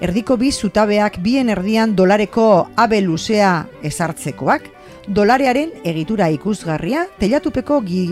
erdiko 0.01 0.37
bi 0.37 0.53
zutabeak 0.53 1.19
bien 1.25 1.49
erdian 1.49 1.97
dolareko 1.97 2.69
abe 2.77 3.01
luzea 3.01 3.67
ezartzekoak, 3.83 4.69
dolarearen 5.09 5.73
egitura 5.85 6.29
ikusgarria, 6.31 7.07
telatupeko 7.19 7.81
gi, 7.89 8.07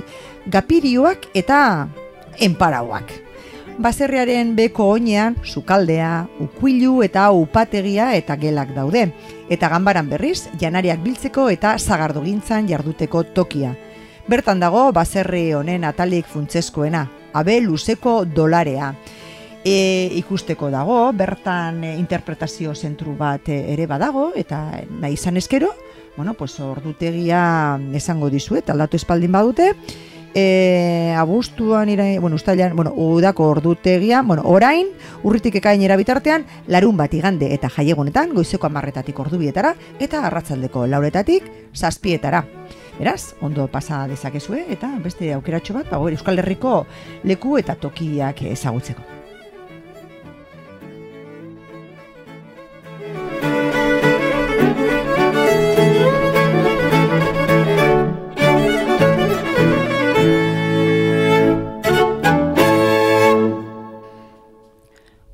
gapirioak 0.48 1.28
eta 1.36 1.62
enparauak 2.40 3.28
baserriaren 3.78 4.56
beko 4.58 4.88
oinean, 4.90 5.36
sukaldea, 5.46 6.26
ukuilu 6.42 7.02
eta 7.06 7.28
upategia 7.30 8.10
eta 8.18 8.36
gelak 8.36 8.74
daude. 8.74 9.08
Eta 9.48 9.70
ganbaran 9.72 10.10
berriz, 10.10 10.50
janariak 10.60 11.00
biltzeko 11.00 11.48
eta 11.48 11.78
zagardogintzan 11.78 12.68
jarduteko 12.68 13.22
tokia. 13.32 13.72
Bertan 14.28 14.60
dago, 14.60 14.90
baserri 14.92 15.54
honen 15.56 15.86
atalik 15.88 16.26
funtzeskoena, 16.28 17.06
abe 17.32 17.56
luzeko 17.64 18.26
dolarea. 18.28 18.92
E, 19.64 20.10
ikusteko 20.20 20.68
dago, 20.70 20.98
bertan 21.16 21.80
interpretazio 21.94 22.74
zentru 22.74 23.16
bat 23.16 23.48
ere 23.48 23.86
badago, 23.88 24.30
eta 24.36 24.60
nahi 25.00 25.16
izan 25.16 25.40
eskero, 25.40 25.72
bueno, 26.16 26.34
pues 26.34 26.58
ordutegia 26.60 27.40
esango 27.96 28.28
dizuet, 28.28 28.68
aldatu 28.68 29.00
espaldin 29.00 29.32
badute, 29.32 29.72
e, 30.34 31.14
abuztuan 31.16 31.88
ira, 31.88 32.04
bueno, 32.20 32.36
ustailan, 32.36 32.74
bueno, 32.76 32.92
udako 32.96 33.48
ordutegia, 33.50 34.22
bueno, 34.22 34.42
orain, 34.44 34.88
urritik 35.22 35.56
ekainera 35.60 35.96
bitartean, 35.96 36.46
larun 36.66 36.96
bat 36.96 37.14
igande 37.14 37.52
eta 37.54 37.68
jaiegunetan, 37.68 38.34
goizeko 38.34 38.66
amarretatik 38.66 39.18
ordubietara, 39.18 39.74
eta 39.98 40.24
arratzaldeko 40.26 40.86
lauretatik, 40.86 41.50
zazpietara. 41.74 42.44
Beraz, 42.98 43.34
ondo 43.40 43.68
pasa 43.70 44.06
dezakezue, 44.10 44.64
eta 44.74 44.90
beste 45.04 45.32
aukeratxo 45.34 45.76
bat, 45.78 45.90
ba, 45.90 46.02
Euskal 46.10 46.42
Herriko 46.42 46.80
leku 47.24 47.56
eta 47.58 47.78
tokiak 47.78 48.42
ezagutzeko. 48.50 49.17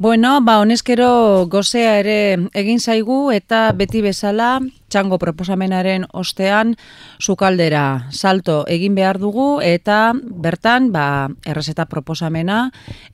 Bueno, 0.05 0.43
ba, 0.43 0.59
honezkero 0.61 1.47
gozea 1.49 1.95
ere 1.97 2.17
egin 2.61 2.77
zaigu 2.77 3.31
eta 3.33 3.71
beti 3.73 4.03
bezala 4.05 4.59
txango 4.93 5.17
proposamenaren 5.17 6.05
ostean 6.13 6.75
sukaldera 7.17 8.11
salto 8.13 8.59
egin 8.69 8.99
behar 8.99 9.17
dugu 9.23 9.63
eta 9.65 10.13
bertan 10.45 10.91
ba, 10.93 11.31
errezeta 11.49 11.89
proposamena 11.89 12.59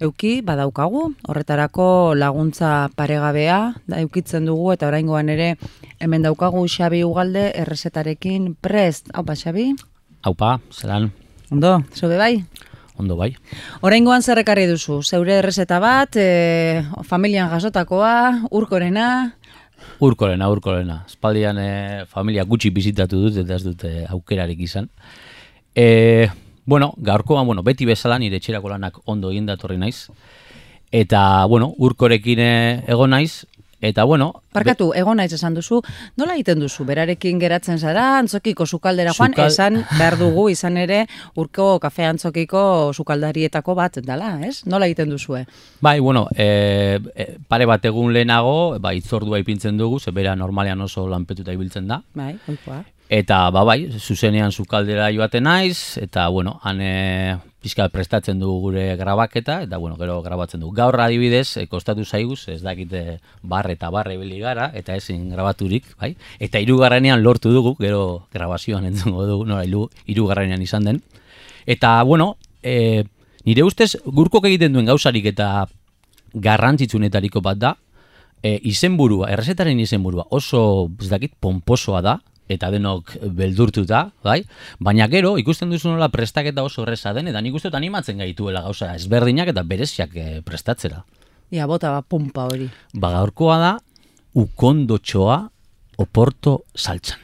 euki 0.03 0.41
badaukagu. 0.43 1.05
Horretarako 1.31 2.17
laguntza 2.19 2.91
paregabea 2.99 3.61
da 3.87 4.03
eukitzen 4.03 4.51
dugu 4.51 4.73
eta 4.75 4.91
oraingoan 4.91 5.31
ere 5.31 5.53
hemen 6.01 6.27
daukagu 6.27 6.67
Xabi 6.67 7.05
Ugalde 7.07 7.53
errezetarekin 7.55 8.57
prest. 8.59 9.15
Haupa, 9.15 9.39
Xabi? 9.39 9.77
Haupa, 10.27 10.57
zelan, 10.75 11.13
Ondo, 11.51 11.83
zobe 11.95 12.15
bai? 12.15 12.45
Ondo 13.01 13.17
bai. 13.19 13.33
Oraingoan 13.87 14.23
zer 14.23 14.43
ekarri 14.45 14.69
duzu? 14.71 15.01
Zeure 15.03 15.39
errezeta 15.41 15.81
bat, 15.83 16.17
e, 16.17 16.85
familian 17.09 17.51
jasotakoa, 17.53 18.47
urkorena, 18.51 19.11
Urkorena, 20.01 20.49
urkorena. 20.49 21.03
Espaldian 21.09 21.59
e, 21.61 22.05
familia 22.09 22.45
gutxi 22.49 22.71
bizitatu 22.73 23.21
dut 23.21 23.41
eta 23.43 23.57
ez 23.57 23.65
dute 23.65 23.91
aukerarik 24.09 24.61
izan. 24.65 24.89
E, 25.77 26.29
bueno, 26.65 26.93
gaurkoan, 26.97 27.47
bueno, 27.47 27.63
beti 27.63 27.87
bezala 27.89 28.19
nire 28.19 28.41
etxerako 28.41 28.73
lanak 28.73 29.01
ondo 29.05 29.31
egin 29.33 29.49
datorri 29.49 29.77
naiz. 29.81 30.09
Eta, 30.91 31.45
bueno, 31.47 31.71
urkorekin 31.79 32.41
eh, 32.43 32.83
egon 32.91 33.13
naiz. 33.15 33.47
Eta, 33.81 34.05
bueno... 34.05 34.43
Parkatu, 34.53 34.91
egon 34.99 35.17
naiz 35.17 35.33
esan 35.33 35.55
duzu, 35.55 35.79
nola 36.21 36.35
egiten 36.35 36.61
duzu, 36.61 36.85
berarekin 36.85 37.39
geratzen 37.41 37.79
zara, 37.79 38.19
antzokiko 38.19 38.67
sukaldera 38.67 39.15
joan, 39.17 39.33
Sukal- 39.33 39.49
esan 39.49 39.79
behar 39.99 40.19
dugu 40.21 40.49
izan 40.53 40.77
ere, 40.77 41.05
urko 41.41 41.79
kafe 41.81 42.05
antzokiko 42.05 42.63
sukaldarietako 42.93 43.75
bat 43.79 44.01
dala, 44.05 44.35
ez? 44.47 44.61
Nola 44.67 44.89
egiten 44.91 45.11
duzue? 45.15 45.47
Bai, 45.81 45.99
bueno, 46.01 46.27
e, 46.37 46.99
pare 47.49 47.67
bat 47.71 47.85
egun 47.89 48.13
lehenago, 48.13 48.79
ba, 48.81 48.93
itzordua 48.95 49.41
ipintzen 49.41 49.79
dugu, 49.81 50.01
ze 50.01 50.11
bera 50.13 50.37
normalean 50.37 50.81
oso 50.85 51.07
lanpetuta 51.09 51.55
ibiltzen 51.57 51.89
da. 51.89 52.03
Bai, 52.15 52.35
oikoa. 52.49 52.83
Eta, 53.11 53.49
ba, 53.51 53.65
bai, 53.67 53.89
zuzenean 53.99 54.53
sukaldera 54.53 55.09
joaten 55.11 55.43
naiz, 55.49 55.97
eta, 55.99 56.29
bueno, 56.29 56.59
han 56.63 56.81
e, 56.81 57.39
pixka 57.61 57.89
prestatzen 57.93 58.39
dugu 58.41 58.61
gure 58.71 58.97
grabaketa, 58.97 59.63
eta, 59.67 59.77
bueno, 59.77 59.97
gero 60.01 60.23
grabatzen 60.23 60.61
dugu. 60.61 60.73
Gaur 60.77 61.01
adibidez, 61.01 61.57
e, 61.61 61.67
kostatu 61.69 62.05
zaiguz, 62.05 62.49
ez 62.49 62.63
dakite 62.63 63.21
barre 63.43 63.75
eta 63.77 63.91
barre 63.91 64.15
ibili 64.17 64.41
gara, 64.41 64.71
eta 64.75 64.97
ezin 64.97 65.29
grabaturik, 65.31 65.85
bai? 66.01 66.15
Eta 66.39 66.61
hirugarrenean 66.61 67.23
lortu 67.23 67.53
dugu, 67.53 67.75
gero 67.79 68.27
grabazioan 68.33 68.87
entzungo 68.89 69.27
dugu, 69.29 69.45
nora, 69.45 69.65
hiru- 69.69 69.91
hirugarrenean 70.07 70.63
izan 70.63 70.89
den. 70.89 71.03
Eta, 71.67 72.03
bueno, 72.03 72.37
e, 72.63 73.05
nire 73.45 73.63
ustez, 73.65 73.97
gurkok 74.05 74.49
egiten 74.49 74.73
duen 74.73 74.89
gauzarik 74.89 75.27
eta 75.27 75.69
garrantzitsunetariko 76.33 77.43
bat 77.45 77.59
da, 77.59 77.77
e, 78.43 78.57
izenburua, 78.65 79.31
errezetaren 79.35 79.81
izenburua 79.81 80.27
oso, 80.31 80.89
ez 81.01 81.11
dakit, 81.13 81.35
pomposoa 81.41 82.01
da, 82.01 82.21
eta 82.51 82.71
denok 82.75 83.15
beldurtuta, 83.37 84.09
bai? 84.27 84.41
Baina 84.83 85.07
gero, 85.13 85.37
ikusten 85.39 85.71
duzu 85.71 85.93
nola 85.93 86.11
prestaketa 86.11 86.65
oso 86.67 86.83
erreza 86.83 87.15
den, 87.17 87.31
eta 87.31 87.43
nik 87.45 87.55
uste 87.55 87.71
animatzen 87.77 88.19
gaituela 88.23 88.65
gauza 88.67 88.93
ezberdinak 88.99 89.53
eta 89.55 89.65
bereziak 89.67 90.17
eh, 90.19 90.41
prestatzera. 90.47 91.05
Ia, 91.55 91.67
bota 91.71 91.95
ba, 91.95 92.03
pumpa 92.03 92.49
hori. 92.51 92.69
Ba, 92.95 93.13
gaurkoa 93.17 93.59
da, 93.63 93.73
ukondotxoa 94.39 95.41
oporto 96.01 96.63
saltzan. 96.75 97.19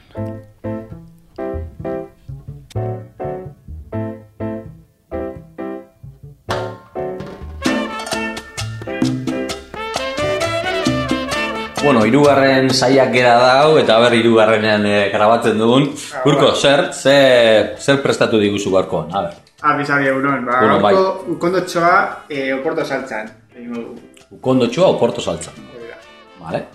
Bueno, 11.87 12.01
hirugarren 12.03 12.67
saiak 12.75 13.13
gera 13.15 13.37
dau 13.39 13.77
eta 13.79 13.95
ber 14.03 14.11
hirugarrenean 14.17 14.85
e, 14.85 14.95
grabatzen 15.13 15.55
dugun. 15.55 15.85
Urko, 16.27 16.49
zer, 16.59 16.89
zer, 16.91 17.69
zer 17.79 18.01
prestatu 18.03 18.41
diguzu 18.41 18.73
gaurkoan? 18.73 19.13
A 19.15 19.21
ber. 19.23 19.37
Abisabi 19.71 20.09
egunon, 20.11 20.43
ba, 20.43 20.57
Egunon, 20.65 20.81
bai. 20.83 20.91
gaurko 20.97 21.31
ukondotxoa 21.37 21.93
e, 22.27 22.41
oporto 22.57 22.83
saltzan. 22.83 23.31
Egingo 23.55 23.85
dugu. 23.85 24.27
Ukondotxoa 24.35 24.91
oporto 24.97 25.23
saltzan. 25.23 25.63
Da, 25.87 26.01
Vale? 26.43 26.65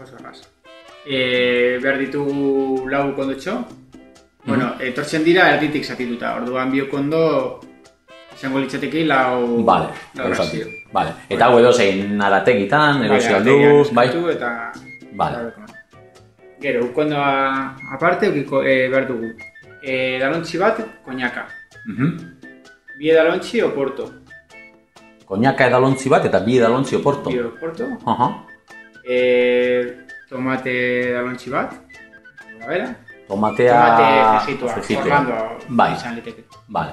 oso 0.00 0.16
erraz. 0.16 0.40
E, 1.04 1.76
behar 1.84 2.00
ditugu 2.00 2.88
lau 2.88 3.10
ukondotxo. 3.12 3.60
Bueno, 4.48 4.72
etortzen 4.80 5.20
dira 5.28 5.50
erditik 5.52 5.84
zatituta. 5.84 6.32
Orduan 6.40 6.72
bi 6.72 6.80
ukondo 6.88 7.26
izango 8.32 8.64
litzateke 8.64 9.04
lau, 9.04 9.60
Vale, 9.68 9.92
lau. 10.16 10.32
Vale. 10.92 11.12
Eta 11.28 11.46
hau 11.46 11.58
edo 11.60 11.72
zein 11.72 12.20
arategitan, 12.20 13.04
erosi 13.06 13.28
Bai, 13.28 13.36
aldu, 13.38 13.94
bai? 13.94 14.06
Eta... 14.34 14.50
Vale. 15.16 15.42
Gero, 16.60 16.84
ukondoa 16.90 17.76
aparte, 17.94 18.28
ukiko, 18.28 18.62
e, 18.62 18.88
behar 18.88 19.06
dugu. 19.08 19.30
E, 19.82 20.18
dalontzi 20.20 20.58
bat, 20.58 20.80
koñaka. 21.04 21.46
Mhm. 21.86 22.16
Bi 22.98 23.10
edalontzi 23.10 23.62
oporto. 23.62 24.10
Koñaka 25.24 25.66
edalontzi 25.70 26.10
bat 26.10 26.24
eta 26.26 26.40
bi 26.44 26.58
edalontzi 26.58 26.96
oporto. 26.96 27.30
Bi 27.30 27.38
oporto. 27.38 27.86
Aha. 28.04 28.28
E, 29.06 29.16
tomate 30.28 30.74
dalontzi 31.14 31.50
bat. 31.50 31.72
A 32.60 32.66
bera. 32.66 32.90
Tomatea... 33.28 33.78
Tomate 33.78 34.68
frijitua. 34.74 35.04
Orlando 35.04 35.34
Bai, 35.68 35.94
izan 35.94 36.14
liteke. 36.18 36.44
vale. 36.68 36.92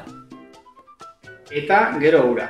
Eta 1.49 1.97
gero 1.99 2.21
ura, 2.29 2.45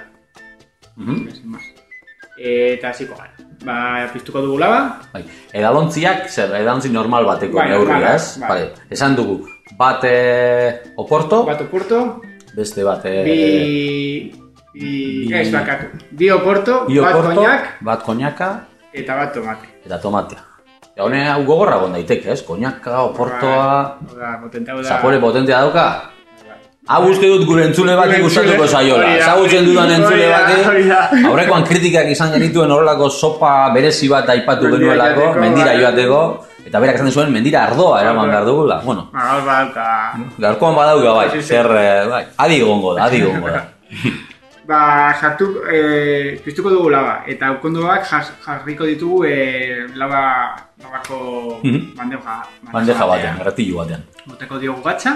E, 2.38 2.73
eta 2.77 2.89
hasiko 2.93 3.15
gara. 3.17 3.33
Ba, 3.65 4.07
piztuko 4.13 4.41
dugu 4.45 4.60
laba, 4.62 4.99
Bai. 5.13 5.23
Edalontziak, 5.53 6.27
zer, 6.29 6.51
edalontzi 6.60 6.91
normal 6.93 7.25
bateko 7.25 7.57
Bai, 7.57 7.69
neurria, 7.71 7.97
normala, 7.97 8.15
ez? 8.15 8.38
bai. 8.38 8.49
Vale. 8.49 8.67
Esan 8.93 9.15
dugu, 9.17 9.39
bat 9.77 10.05
oporto, 10.95 11.43
bat 11.45 11.62
oporto, 11.65 12.21
beste 12.55 12.83
bat... 12.86 13.03
bi... 13.25 14.31
bi... 14.73 14.91
Ez 15.33 15.49
bakatu. 15.53 15.89
Bi 16.12 16.29
oporto, 16.29 16.83
bi 16.86 16.99
bat 17.01 17.15
oporto, 17.15 17.41
koñak 17.41 17.71
bat 17.81 18.03
koñaka 18.05 18.49
eta 18.93 19.15
bat 19.17 19.33
tomate. 19.33 19.67
eta 19.86 19.97
tomatea. 20.01 20.43
Ja, 20.97 21.05
hone 21.05 21.23
hau 21.29 21.41
gogorra 21.45 21.77
egon 21.77 21.93
daiteke, 21.93 22.31
ez? 22.33 22.41
Koñaka, 22.45 23.01
oportoa... 23.05 23.97
Bai, 24.01 24.13
Oda, 24.15 24.29
potentau 24.41 24.77
da. 24.81 24.88
Zapore 24.95 25.19
potentea 25.21 25.62
dauka? 25.62 26.16
Hau 26.88 27.04
uste 27.12 27.28
dut 27.28 27.43
gure 27.45 27.65
entzule 27.67 27.95
bati 28.00 28.21
gustatuko 28.23 28.65
zaiola. 28.67 29.08
Ezagutzen 29.17 29.65
dudan 29.67 29.89
entzule 29.91 30.28
bati. 30.32 31.26
Aurrekoan 31.28 31.65
kritikak 31.67 32.08
izan 32.13 32.32
genituen 32.32 32.71
horrelako 32.71 33.10
sopa 33.12 33.69
berezi 33.76 34.08
bat 34.08 34.30
aipatu 34.30 34.71
genuelako, 34.71 35.34
mendira 35.41 35.73
bai. 35.73 35.82
joateko, 35.82 36.21
eta 36.67 36.80
berak 36.80 36.95
esan 36.95 37.12
zuen 37.12 37.32
mendira 37.34 37.65
ardoa 37.67 38.00
eraman 38.02 38.32
behar 38.32 38.45
dugula. 38.47 38.80
Bueno, 38.86 39.10
Ba, 39.12 39.19
gaur 39.34 39.43
badauka. 39.43 41.13
bai, 41.19 41.41
zer, 41.41 41.65
eh, 41.76 42.08
bai, 42.08 42.23
adi 42.38 42.60
gongo 42.62 42.95
da, 42.95 43.04
adi 43.06 43.21
gongo 43.21 43.47
da. 43.52 43.62
Ba, 44.67 45.15
sartu, 45.15 45.62
e, 45.71 46.39
piztuko 46.43 46.67
dugu 46.69 46.89
laba. 46.91 47.23
Eta 47.26 47.54
ukondoak 47.56 48.04
jarriko 48.43 48.84
ditugu 48.84 49.23
e, 49.23 49.88
laba, 49.95 50.56
labako 50.84 51.60
Mhm. 51.63 51.95
bandeja. 51.95 52.43
Bandeja 52.73 53.06
batean, 53.08 53.39
erretillu 53.39 53.78
batean. 53.80 54.04
Botako 54.28 54.60
diogu 54.60 54.84
gatza, 54.84 55.15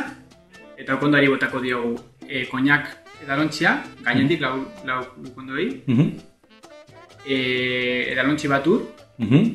eta 0.82 0.96
ukondoari 0.98 1.28
botako 1.30 1.60
diogu 1.62 1.94
e, 2.28 2.46
koñak 2.52 2.88
edalontzia, 3.24 3.76
gainetik 4.04 4.42
lau, 4.42 4.56
lau 4.86 5.02
ukondoi, 5.28 5.84
Mhm, 5.88 6.08
e, 7.26 7.36
edalontzi 8.14 8.48
bat 8.50 8.66
ur, 8.68 8.82
mhm, 9.20 9.46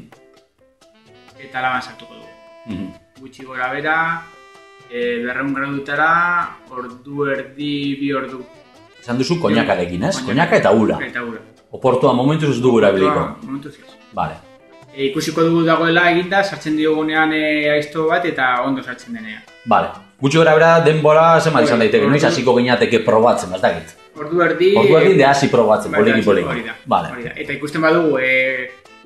eta 1.43 1.61
laban 1.63 1.83
sartuko 1.83 2.15
dugu. 2.15 2.33
mhm. 2.67 2.87
Gutxi 3.21 3.45
gora 3.45 3.71
bera, 3.73 4.23
e, 4.91 5.23
berreun 5.25 5.53
gradutara, 5.55 6.11
ordu 6.71 7.27
erdi, 7.33 7.97
bi 8.01 8.13
ordu. 8.13 8.45
Esan 9.01 9.19
duzu 9.19 9.41
koñakarekin, 9.41 10.03
ez? 10.05 10.19
Koñaka 10.23 10.57
eta 10.57 10.71
ura. 10.73 10.99
Eta 11.03 11.23
ura. 11.25 11.41
Oportua 11.71 12.13
momentuz 12.13 12.51
ez 12.57 12.61
dugu 12.63 12.79
erabiliko. 12.79 13.37
Momentuz 13.43 13.75
ez. 13.75 13.85
Vale. 14.13 14.35
e, 14.95 15.07
ikusiko 15.07 15.43
dugu 15.45 15.63
dagoela 15.65 16.11
eginda, 16.11 16.43
sartzen 16.43 16.77
diogunean 16.77 17.33
e, 17.33 17.69
aizto 17.71 18.07
bat 18.09 18.25
eta 18.25 18.63
ondo 18.63 18.83
sartzen 18.83 19.13
denean. 19.15 19.43
Vale. 19.67 19.89
Gutxi 20.21 20.39
gora 20.41 20.55
bera 20.57 20.81
denbora 20.81 21.25
zenbat 21.45 21.67
izan 21.67 21.83
daiteke, 21.83 22.07
noiz 22.09 22.23
hasiko 22.25 22.55
ginateke 22.57 23.03
probatzen, 23.05 23.53
ez 23.53 23.61
dakit. 23.61 23.91
Ordu 24.17 24.41
erdi... 24.47 24.71
Ordu 24.81 24.97
erdi 24.97 25.17
de 25.19 25.27
hasi 25.29 25.51
probatzen, 25.53 25.93
poliki 25.93 26.23
poliki. 26.25 26.63
Vale. 26.89 27.11
Eta 27.35 27.53
ikusten 27.53 27.85
badugu 27.85 28.17
e, 28.25 28.31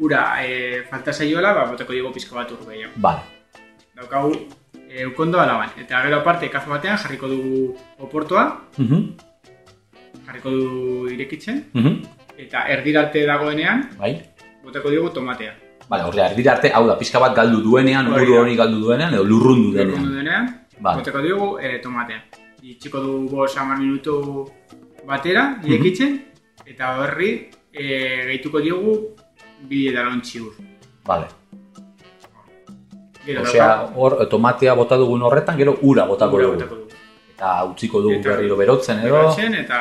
ura 0.07 0.21
e, 0.45 0.85
falta 0.91 1.13
zaiola, 1.13 1.51
ba, 1.57 1.65
boteko 1.73 1.97
digo 1.97 2.13
pizko 2.15 2.39
bat 2.39 2.53
ur 2.55 2.63
gehiago. 2.69 2.93
Vale. 3.03 3.27
Daukagu 3.99 4.37
e, 4.87 5.07
ukondo 5.11 5.41
alaban. 5.43 5.75
Eta 5.83 6.05
gero 6.07 6.21
aparte, 6.23 6.49
kafe 6.53 6.71
batean 6.71 6.97
jarriko 7.03 7.27
dugu 7.33 7.75
oportoa, 8.07 8.45
Mhm. 8.79 9.03
jarriko 10.29 10.51
du 10.55 11.09
irekitzen, 11.11 11.65
Mhm. 11.75 11.99
eta 12.39 12.69
erdirarte 12.71 13.27
dagoenean, 13.27 13.91
Bai. 13.99 14.15
boteko 14.63 14.91
digu 14.95 15.11
tomatea. 15.11 15.57
Vale, 15.91 16.05
ordea, 16.05 16.31
erdira 16.31 16.53
arte, 16.53 16.71
hau 16.73 16.87
da, 16.87 16.95
pixka 16.97 17.19
bat 17.19 17.35
galdu 17.35 17.61
duenean, 17.67 18.07
uru 18.15 18.39
hori 18.45 18.55
galdu 18.55 18.79
duenean, 18.79 19.13
edo 19.13 19.25
lurrundu 19.25 19.73
Lurrundu 19.75 20.15
denean. 20.23 20.57
Vale. 20.81 20.97
boteko 20.99 21.21
digu 21.23 21.59
e, 21.61 21.79
tomatea. 21.79 22.23
Itxiko 22.63 23.01
dugu 23.01 23.29
bos 23.37 23.57
hamar 23.57 23.79
minutu 23.79 24.47
batera, 25.07 25.61
irekitzen, 25.65 26.19
eta 26.67 26.97
horri 27.01 27.51
e, 27.73 27.85
gehituko 28.29 28.61
diogu 28.61 28.95
bi 29.69 29.89
edalontzi 29.89 30.41
ur. 30.41 30.53
Vale. 31.07 31.27
Gero 33.25 33.43
Osea, 33.43 33.91
hor, 33.97 34.17
eh, 34.23 34.27
tomatea 34.27 34.75
bota 34.75 34.97
dugun 34.97 35.23
horretan, 35.23 35.57
gero 35.59 35.77
ura 35.83 36.07
botako 36.09 36.37
ura 36.37 36.45
dugu. 36.47 36.55
botako 36.57 36.75
dugu. 36.77 36.91
Eta 37.35 37.65
utziko 37.65 38.01
dugu 38.01 38.15
Eta- 38.15 38.31
berriro 38.31 38.57
berotzen 38.57 38.99
edo. 39.01 39.15
Berotzen 39.15 39.55
eta. 39.55 39.81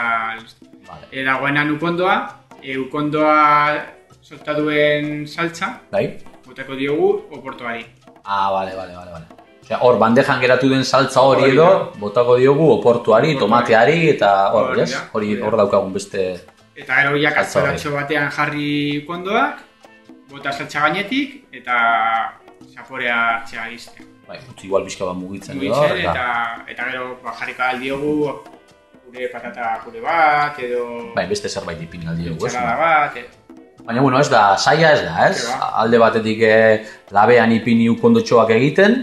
Vale. 0.89 1.07
E, 1.11 1.23
dagoenan 1.23 1.71
ukondoa, 1.75 2.15
e, 2.61 2.77
ukondoa 2.77 3.85
solta 4.21 4.53
duen 4.53 5.25
saltza, 5.27 5.81
Bai? 5.91 6.17
boteko 6.45 6.75
diogu 6.75 7.09
oportoari. 7.31 7.85
Ah, 8.25 8.51
vale, 8.51 8.75
vale, 8.75 8.95
vale, 8.95 9.11
vale. 9.11 9.25
Osea, 9.69 9.83
hor, 9.85 9.99
bandejan 10.01 10.39
geratu 10.41 10.65
den 10.65 10.81
saltza 10.83 11.21
hori 11.21 11.51
edo, 11.51 11.65
da. 11.69 11.99
botako 12.01 12.39
diogu 12.39 12.71
oportuari, 12.73 13.35
tomateari, 13.37 14.09
eta 14.15 14.29
hor, 14.49 14.71
yes? 14.79 14.95
Hori, 15.13 15.35
hor 15.37 15.57
daukagun 15.59 15.91
beste... 15.93 16.23
Eta 16.73 17.03
hori. 17.11 17.27
kastoratxo 17.35 17.91
batean 17.93 18.31
jarri 18.33 19.03
ukondoak, 19.03 19.59
bota 20.31 20.51
saltza 20.51 20.81
gainetik, 20.87 21.43
eta 21.53 21.75
zaporea 22.73 23.17
hartzea 23.35 23.67
izten. 23.69 24.07
Bai, 24.25 24.39
utzi 24.49 24.65
igual 24.65 24.87
pixka 24.87 25.05
bat 25.05 25.19
mugitzen 25.19 25.61
edo, 25.61 25.69
Mugitzen, 25.69 26.01
eta... 26.01 26.15
eta, 26.15 26.65
eta 26.73 26.89
gero 26.89 27.05
ba, 27.21 27.35
jarriko 27.37 27.63
aldiogu 27.67 28.15
gure 29.05 29.29
patata 29.29 29.75
pure 29.83 30.01
bat, 30.01 30.57
edo 30.65 31.13
Bai, 31.13 31.27
beste 31.29 31.49
zerbait 31.49 31.85
ipin 31.85 32.09
aldi 32.09 32.31
dugu, 32.31 32.49
ez? 32.49 32.55
bat, 32.57 33.21
e, 33.21 33.27
Baina, 33.85 34.01
bueno, 34.01 34.17
ez 34.19 34.33
da, 34.33 34.57
saia 34.57 34.95
ez 34.97 35.05
da, 35.05 35.29
ez? 35.29 35.45
Alde 35.77 36.01
batetik 36.01 36.41
eh, 36.41 36.85
labean 37.13 37.53
ipini 37.53 37.87
ukondotxoak 37.93 38.57
egiten, 38.57 38.99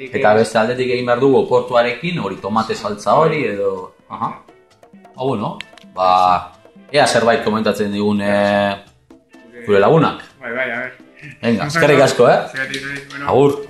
batetik, 0.00 0.14
eta 0.20 0.32
eh, 0.32 0.38
beste 0.38 0.58
aldetik 0.58 0.90
egin 0.94 1.06
behar 1.06 1.20
dugu 1.20 1.38
oportuarekin, 1.44 2.18
hori 2.20 2.36
tomate 2.40 2.74
saltza 2.74 3.14
hori, 3.14 3.44
edo... 3.44 3.94
Aha. 4.08 4.30
Ah, 5.16 5.24
bueno, 5.24 5.58
ba... 5.94 6.52
Ea 6.92 7.06
zerbait 7.06 7.44
komentatzen 7.44 7.92
digun 7.92 8.20
eh, 8.20 8.74
gure- 9.10 9.64
gure 9.66 9.78
lagunak. 9.80 10.22
Bai, 10.40 10.50
bai, 10.56 10.70
a 10.70 10.78
ver. 10.80 10.92
Venga, 11.42 11.66
eskerrik 11.66 12.00
asko, 12.00 12.28
eh? 12.28 12.38
Bueno, 13.10 13.28
Agur. 13.28 13.66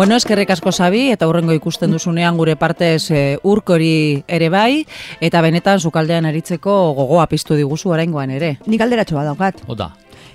Bueno, 0.00 0.16
eskerrik 0.16 0.48
asko 0.48 0.72
sabi 0.72 1.10
eta 1.12 1.26
hurrengo 1.28 1.52
ikusten 1.52 1.90
duzunean 1.92 2.38
gure 2.40 2.54
partez 2.56 3.10
e, 3.12 3.18
urkori 3.44 4.22
ere 4.32 4.46
bai 4.48 4.86
eta 5.20 5.42
benetan 5.44 5.76
sukaldean 5.80 6.24
aritzeko 6.24 6.76
gogoa 6.96 7.26
piztu 7.28 7.52
diguzu 7.58 7.90
oraingoan 7.92 8.32
ere. 8.32 8.54
Nik 8.64 8.80
alderatxo 8.80 9.18
bat 9.18 9.28
daukat. 9.28 9.60
Ota, 9.68 9.90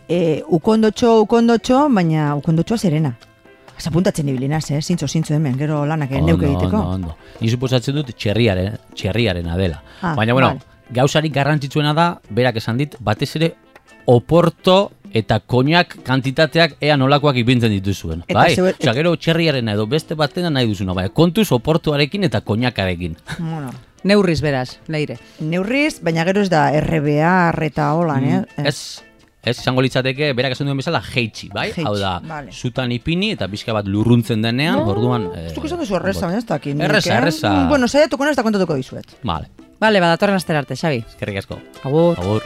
E, 0.07 0.43
ukondotxo, 0.53 1.15
ukondotxo, 1.23 1.79
baina 1.89 2.35
ukondotxoa 2.37 2.77
zerena. 2.77 3.15
Zapuntatzen 3.81 4.29
ibilinaz, 4.29 4.69
eh? 4.69 4.83
Zintzo, 4.83 5.07
zintzo 5.09 5.33
hemen, 5.33 5.57
gero 5.57 5.79
lanak 5.83 6.11
ondo, 6.11 6.27
neuk 6.27 6.43
egiteko. 6.45 6.77
ondo, 6.77 6.91
ondo. 6.93 7.15
Ni 7.41 7.49
suposatzen 7.49 7.95
dut 7.97 8.13
txerriaren, 8.13 8.77
txerriarena 8.93 9.57
dela. 9.57 9.81
Ah, 10.03 10.13
Baina, 10.13 10.33
bueno, 10.37 10.51
vale. 10.53 10.93
gauzarik 10.93 11.33
garrantzitsuena 11.33 11.95
da, 11.97 12.19
berak 12.29 12.61
esan 12.61 12.77
dit, 12.77 12.93
batez 12.99 13.31
ere 13.41 13.55
oporto 14.05 14.91
eta 15.15 15.39
koinak 15.39 15.95
kantitateak 16.03 16.75
ea 16.83 16.97
nolakoak 16.99 17.37
ipintzen 17.39 17.71
dituzuen. 17.71 18.23
Eta 18.27 18.35
bai, 18.39 18.53
zeu- 18.55 18.67
Osea, 18.73 18.93
gero 18.97 19.15
txerriarena 19.15 19.73
edo 19.77 19.87
beste 19.87 20.13
batena 20.19 20.49
nahi 20.51 20.67
duzuna, 20.67 20.93
bai, 20.93 21.07
kontuz 21.15 21.47
oportuarekin 21.55 22.27
eta 22.27 22.41
koinakarekin. 22.41 23.15
Bueno, 23.39 23.71
Neurriz 24.05 24.41
beraz, 24.41 24.75
leire. 24.87 25.15
neurriz, 25.39 25.99
baina 26.03 26.23
gero 26.27 26.41
ez 26.43 26.49
da 26.51 26.67
RBA 26.79 27.53
eta 27.65 27.87
holan, 27.95 28.23
eh? 28.23 28.43
Mm, 28.57 28.67
Ez, 28.67 29.01
ez, 29.41 29.55
izango 29.59 29.81
litzateke, 29.81 30.33
berak 30.37 30.51
esan 30.53 30.67
duen 30.67 30.77
bezala, 30.77 31.01
jeitsi, 31.01 31.49
bai? 31.49 31.71
Jeitsi, 31.71 31.87
Hau 31.87 31.95
da, 31.97 32.19
vale. 32.19 32.51
zutan 32.51 32.91
ipini 32.91 33.31
eta 33.33 33.47
pixka 33.47 33.73
bat 33.73 33.87
lurruntzen 33.87 34.41
denean, 34.45 34.77
orduan... 34.85 35.31
Ez 35.47 35.55
duk 35.55 35.65
esan 35.65 35.79
duzu 35.81 35.95
erreza, 35.97 36.27
baina 36.27 36.37
ez 36.43 36.45
dakit. 36.45 36.77
Erreza, 36.79 37.15
eh? 37.15 37.17
erreza. 37.17 37.49
Mm, 37.49 37.69
Bueno, 37.69 37.87
saiatuko 37.87 38.25
naz 38.25 38.33
eta 38.37 38.43
kontatuko 38.43 38.75
dizuet. 38.75 39.17
Vale, 39.23 39.49
Bale, 39.79 39.99
badatorren 39.99 40.35
astera 40.37 40.59
arte, 40.59 40.75
Xabi. 40.77 41.01
eskerrik 41.09 41.37
asko. 41.41 41.57
Agur. 41.83 42.19
Agur. 42.19 42.43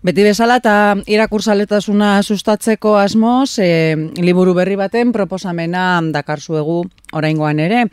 Beti 0.00 0.24
bezala 0.24 0.54
eta 0.56 0.74
irakurzaletasuna 1.12 2.22
sustatzeko 2.22 2.94
asmoz, 2.96 3.58
e, 3.60 3.96
liburu 4.16 4.54
berri 4.56 4.78
baten 4.80 5.12
proposamena 5.12 6.00
dakarzuegu 6.14 6.78
oraingoan 7.12 7.60
ere. 7.60 7.84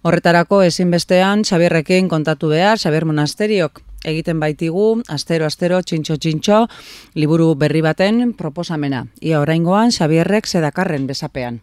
Horretarako 0.00 0.62
ezinbestean 0.64 1.44
Xabierrekin 1.44 2.08
kontatu 2.08 2.48
behar, 2.48 2.80
Xabier 2.80 3.04
Monasteriok 3.04 3.84
egiten 4.08 4.40
baitigu, 4.40 5.02
astero, 5.12 5.44
astero, 5.44 5.82
txintxo, 5.84 6.16
txintxo, 6.16 6.66
liburu 7.20 7.52
berri 7.60 7.84
baten 7.84 8.32
proposamena. 8.32 9.04
Ia 9.20 9.44
oraingoan 9.44 9.92
Xabierrek 9.92 10.48
zedakarren 10.48 11.04
besapean. 11.06 11.60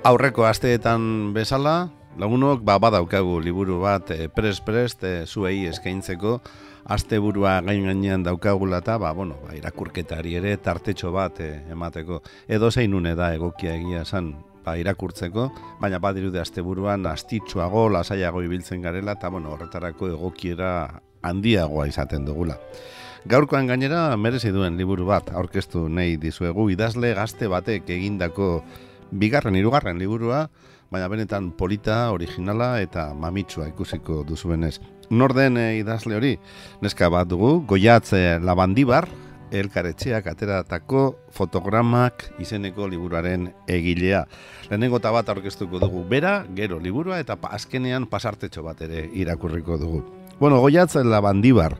Aurreko 0.00 0.46
asteetan 0.48 1.34
bezala, 1.36 1.90
lagunok 2.16 2.62
ba 2.64 2.78
badaukagu 2.80 3.34
liburu 3.44 3.82
bat 3.82 4.08
e, 4.14 4.30
pres 4.32 4.56
prest 4.64 5.04
e, 5.04 5.26
zuei 5.28 5.66
eskaintzeko 5.68 6.38
asteburua 6.88 7.58
gain 7.66 7.84
gainean 7.84 8.24
daukagula 8.24 8.80
eta 8.80 8.96
ba 8.96 9.12
bueno, 9.12 9.36
ba, 9.44 9.52
irakurketari 9.58 10.38
ere 10.40 10.54
tartetxo 10.56 11.12
bat 11.12 11.42
e, 11.44 11.50
emateko. 11.76 12.22
Edo 12.48 12.70
zein 12.70 12.96
une 12.96 13.12
da 13.14 13.34
egokia 13.36 13.76
egia 13.76 14.06
esan 14.08 14.32
ba, 14.64 14.78
irakurtzeko, 14.80 15.50
baina 15.84 16.00
badirudi 16.00 16.40
asteburuan 16.40 17.04
astitsuago, 17.04 17.90
lasaiago 17.92 18.40
ibiltzen 18.40 18.80
garela 18.80 19.18
eta 19.20 19.28
bueno, 19.28 19.52
horretarako 19.52 20.14
egokiera 20.16 21.02
handiagoa 21.20 21.90
izaten 21.92 22.24
dugula. 22.24 22.56
Gaurkoan 23.28 23.66
gainera 23.68 24.16
merezi 24.16 24.48
duen 24.48 24.80
liburu 24.80 25.04
bat 25.12 25.28
aurkeztu 25.36 25.90
nahi 25.92 26.16
dizuegu 26.16 26.70
idazle 26.72 27.12
gazte 27.12 27.52
batek 27.52 27.90
egindako 27.92 28.62
bigarren 29.10 29.56
hirugarren 29.56 29.98
liburua, 29.98 30.48
baina 30.90 31.08
benetan 31.08 31.52
polita, 31.54 32.10
originala 32.12 32.80
eta 32.82 33.10
mamitsua 33.14 33.68
ikusiko 33.70 34.24
duzuenez. 34.26 34.78
Norden 35.10 35.56
e, 35.58 35.66
idazle 35.78 36.16
hori, 36.18 36.36
neska 36.82 37.08
bat 37.10 37.28
dugu, 37.30 37.60
goiatze 37.66 38.38
labandibar, 38.42 39.08
elkaretxeak 39.50 40.28
ateratako 40.30 41.04
fotogramak 41.34 42.28
izeneko 42.42 42.86
liburuaren 42.88 43.48
egilea. 43.70 44.24
Lehenengo 44.68 45.00
eta 45.02 45.10
bat 45.14 45.28
aurkeztuko 45.32 45.80
dugu 45.82 46.04
bera, 46.10 46.44
gero 46.56 46.78
liburua 46.78 47.18
eta 47.22 47.36
azkenean 47.50 48.06
pasartetxo 48.10 48.62
bat 48.66 48.82
ere 48.86 49.08
irakurriko 49.12 49.78
dugu. 49.78 50.04
Bueno, 50.40 50.60
goiatze 50.62 51.02
labandibar, 51.04 51.76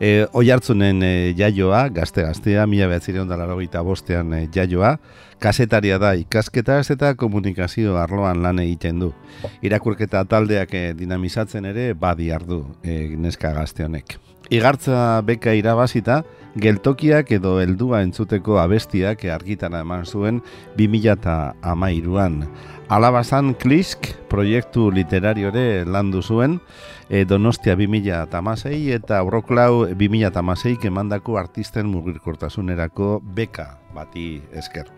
E, 0.00 0.26
oi 0.36 0.50
hartzunen 0.52 1.00
e, 1.02 1.12
jaioa, 1.38 1.86
gazte-gaztea, 1.88 2.66
mila 2.68 2.88
behatzireon 2.90 3.28
da 3.28 3.82
bostean 3.82 4.34
e, 4.34 4.48
jaioa, 4.52 4.98
kasetaria 5.40 5.98
da 5.98 6.12
ikasketaz 6.14 6.90
eta 6.90 7.14
komunikazio 7.14 7.96
arloan 7.96 8.42
lan 8.42 8.58
egiten 8.58 9.00
du. 9.00 9.12
Irakurketa 9.62 10.24
taldeak 10.24 10.74
e, 10.74 10.92
dinamizatzen 10.94 11.64
ere 11.64 11.94
badi 11.94 12.30
ardu 12.30 12.66
e, 12.84 13.16
neska 13.16 13.52
gazte 13.52 13.84
honek. 13.84 14.18
Igartza 14.50 15.22
beka 15.26 15.56
irabazita, 15.58 16.22
geltokiak 16.60 17.32
edo 17.32 17.56
heldua 17.58 18.02
entzuteko 18.04 18.60
abestiak 18.62 19.24
argitara 19.24 19.80
eman 19.80 20.04
zuen 20.04 20.42
2008an. 20.76 22.44
Alabazan 22.88 23.54
Klisk 23.58 24.12
proiektu 24.30 24.92
literariore 24.94 25.84
landu 25.84 26.22
zuen, 26.22 26.60
e, 27.08 27.24
Donostia 27.24 27.76
2008 27.76 28.94
eta 28.94 29.18
Auroklau 29.18 29.86
2008 29.86 30.86
emandako 30.88 31.38
artisten 31.38 31.86
mugirkortasunerako 31.86 33.20
beka 33.22 33.78
bati 33.94 34.42
esker. 34.52 34.90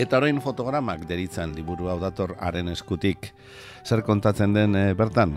Eta 0.00 0.16
orain 0.16 0.40
fotogramak 0.40 1.04
deritzen 1.08 1.52
liburu 1.54 1.90
hau 1.92 1.98
dator 2.00 2.36
haren 2.40 2.70
eskutik. 2.72 3.34
Zer 3.84 4.02
kontatzen 4.02 4.54
den 4.56 4.76
e, 4.76 4.94
bertan? 4.94 5.36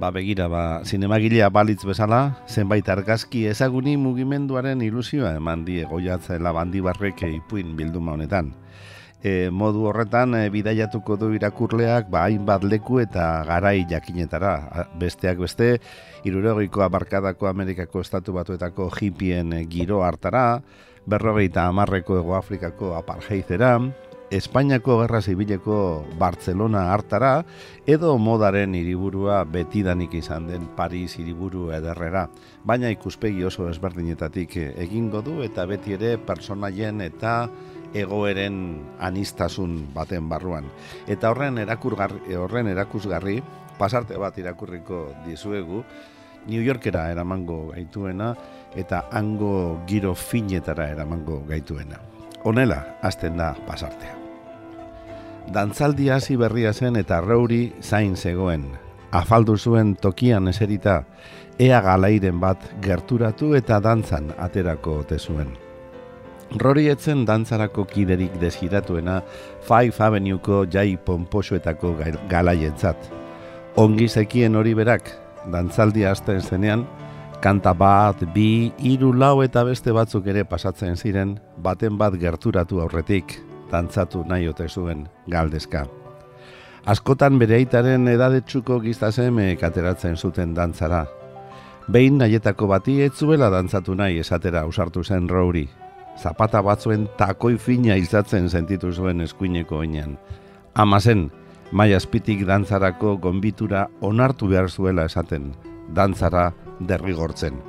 Ba, 0.00 0.08
begira, 0.10 0.46
ba, 0.48 0.80
zinemagilea 0.80 1.50
balitz 1.52 1.82
bezala, 1.84 2.38
zenbait 2.48 2.86
argazki 2.88 3.44
ezaguni 3.50 3.98
mugimenduaren 4.00 4.80
ilusioa 4.80 5.34
eman 5.36 5.66
die 5.66 5.84
goiatzela 5.84 6.54
bandibarreke 6.56 7.28
ipuin 7.36 7.76
bilduma 7.76 8.16
honetan. 8.16 8.54
E, 9.22 9.50
modu 9.52 9.84
horretan, 9.90 10.34
e, 10.34 10.48
bidaiatuko 10.48 11.18
du 11.20 11.32
irakurleak, 11.36 12.08
ba, 12.12 12.24
hainbat 12.24 12.64
leku 12.64 13.02
eta 13.02 13.44
garai 13.48 13.84
jakinetara. 13.90 14.86
Besteak 15.00 15.42
beste, 15.44 15.74
irurogeiko 16.24 16.84
abarkadako 16.86 17.50
Amerikako 17.50 18.00
estatu 18.00 18.32
batuetako 18.36 18.90
hipien 19.00 19.52
giro 19.68 20.04
hartara, 20.04 20.62
berrogeita 21.06 21.66
amarreko 21.68 22.20
Ego 22.20 22.36
Afrikako 22.36 22.94
apartheidera, 22.96 23.76
Espainiako 24.30 25.00
Gerra 25.00 25.18
Zibileko 25.20 26.06
Barcelona 26.18 26.84
hartara 26.94 27.32
edo 27.90 28.12
modaren 28.22 28.76
hiriburua 28.78 29.40
betidanik 29.42 30.14
izan 30.14 30.46
den 30.46 30.68
Paris 30.76 31.16
hiriburu 31.18 31.72
ederrera, 31.74 32.28
baina 32.62 32.92
ikuspegi 32.94 33.42
oso 33.44 33.66
ezberdinetatik 33.72 34.54
egingo 34.86 35.24
du 35.26 35.40
eta 35.42 35.66
beti 35.66 35.98
ere 35.98 36.14
personaien 36.30 37.02
eta 37.02 37.34
egoeren 37.94 38.56
anistasun 39.00 39.88
baten 39.94 40.28
barruan. 40.28 40.68
Eta 41.08 41.30
horren 41.30 41.58
erakurgarri, 41.58 42.36
horren 42.36 42.70
erakusgarri 42.70 43.40
pasarte 43.78 44.18
bat 44.20 44.36
irakurriko 44.38 45.08
dizuegu 45.26 45.84
New 46.46 46.62
Yorkera 46.62 47.10
eramango 47.12 47.68
gaituena 47.74 48.34
eta 48.76 49.04
hango 49.12 49.82
giro 49.86 50.14
finetara 50.14 50.88
eramango 50.90 51.42
gaituena. 51.48 52.00
Honela, 52.44 52.96
azten 53.02 53.36
da 53.36 53.52
pasartea. 53.66 54.16
Dantzaldi 55.52 56.08
hasi 56.10 56.36
berria 56.36 56.72
zen 56.72 56.96
eta 56.96 57.20
rauri 57.20 57.72
zain 57.82 58.16
zegoen. 58.16 58.70
Afaldu 59.10 59.56
zuen 59.58 59.96
tokian 59.96 60.48
eserita, 60.48 61.02
ea 61.58 61.80
galairen 61.82 62.38
bat 62.40 62.62
gerturatu 62.80 63.54
eta 63.58 63.80
dantzan 63.80 64.30
aterako 64.38 65.00
ote 65.02 65.18
zuen. 65.18 65.69
Rori 66.58 66.88
etzen 66.90 67.22
dantzarako 67.26 67.84
kiderik 67.86 68.32
desiratuena 68.40 69.20
Five 69.62 69.94
Avenueko 70.02 70.64
jai 70.66 70.96
pomposuetako 70.96 71.92
galaientzat. 72.28 72.96
Ongi 73.78 74.08
zekien 74.08 74.56
hori 74.58 74.74
berak, 74.74 75.12
dantzaldi 75.52 76.02
hasten 76.04 76.40
zenean, 76.42 76.82
kanta 77.40 77.70
bat, 77.72 78.24
bi, 78.34 78.72
hiru 78.82 79.12
lau 79.14 79.44
eta 79.44 79.62
beste 79.64 79.94
batzuk 79.94 80.26
ere 80.26 80.42
pasatzen 80.44 80.96
ziren, 80.96 81.38
baten 81.56 81.96
bat 81.98 82.16
gerturatu 82.18 82.80
aurretik, 82.82 83.36
dantzatu 83.70 84.24
nahi 84.26 84.48
ote 84.50 84.66
zuen 84.68 85.06
galdezka. 85.30 85.84
Askotan 86.90 87.38
bere 87.38 87.60
aitaren 87.60 88.08
edadetsuko 88.08 88.80
giztaseme 88.80 89.54
kateratzen 89.60 90.16
zuten 90.16 90.54
dantzara. 90.56 91.04
Behin 91.86 92.18
nahietako 92.18 92.66
bati 92.66 93.02
ez 93.04 93.12
zuela 93.14 93.50
dantzatu 93.50 93.94
nahi 93.94 94.18
esatera 94.18 94.64
usartu 94.66 95.04
zen 95.04 95.28
rouri. 95.28 95.68
Zapata 96.18 96.62
batzuen 96.62 97.08
takoi 97.18 97.56
fina 97.58 97.96
izatzen 97.96 98.48
sentitu 98.50 98.92
zuen 98.92 99.20
eskuineko 99.20 99.78
oinean. 99.84 100.18
Ama 100.74 101.00
zen, 101.00 101.30
mai 101.72 101.92
azpitik 101.94 102.44
dantzarako 102.46 103.16
gonbitura 103.18 103.88
onartu 104.00 104.48
behar 104.50 104.70
zuela 104.70 105.04
esaten, 105.04 105.52
dantzara 105.94 106.50
derrigortzen. 106.80 107.60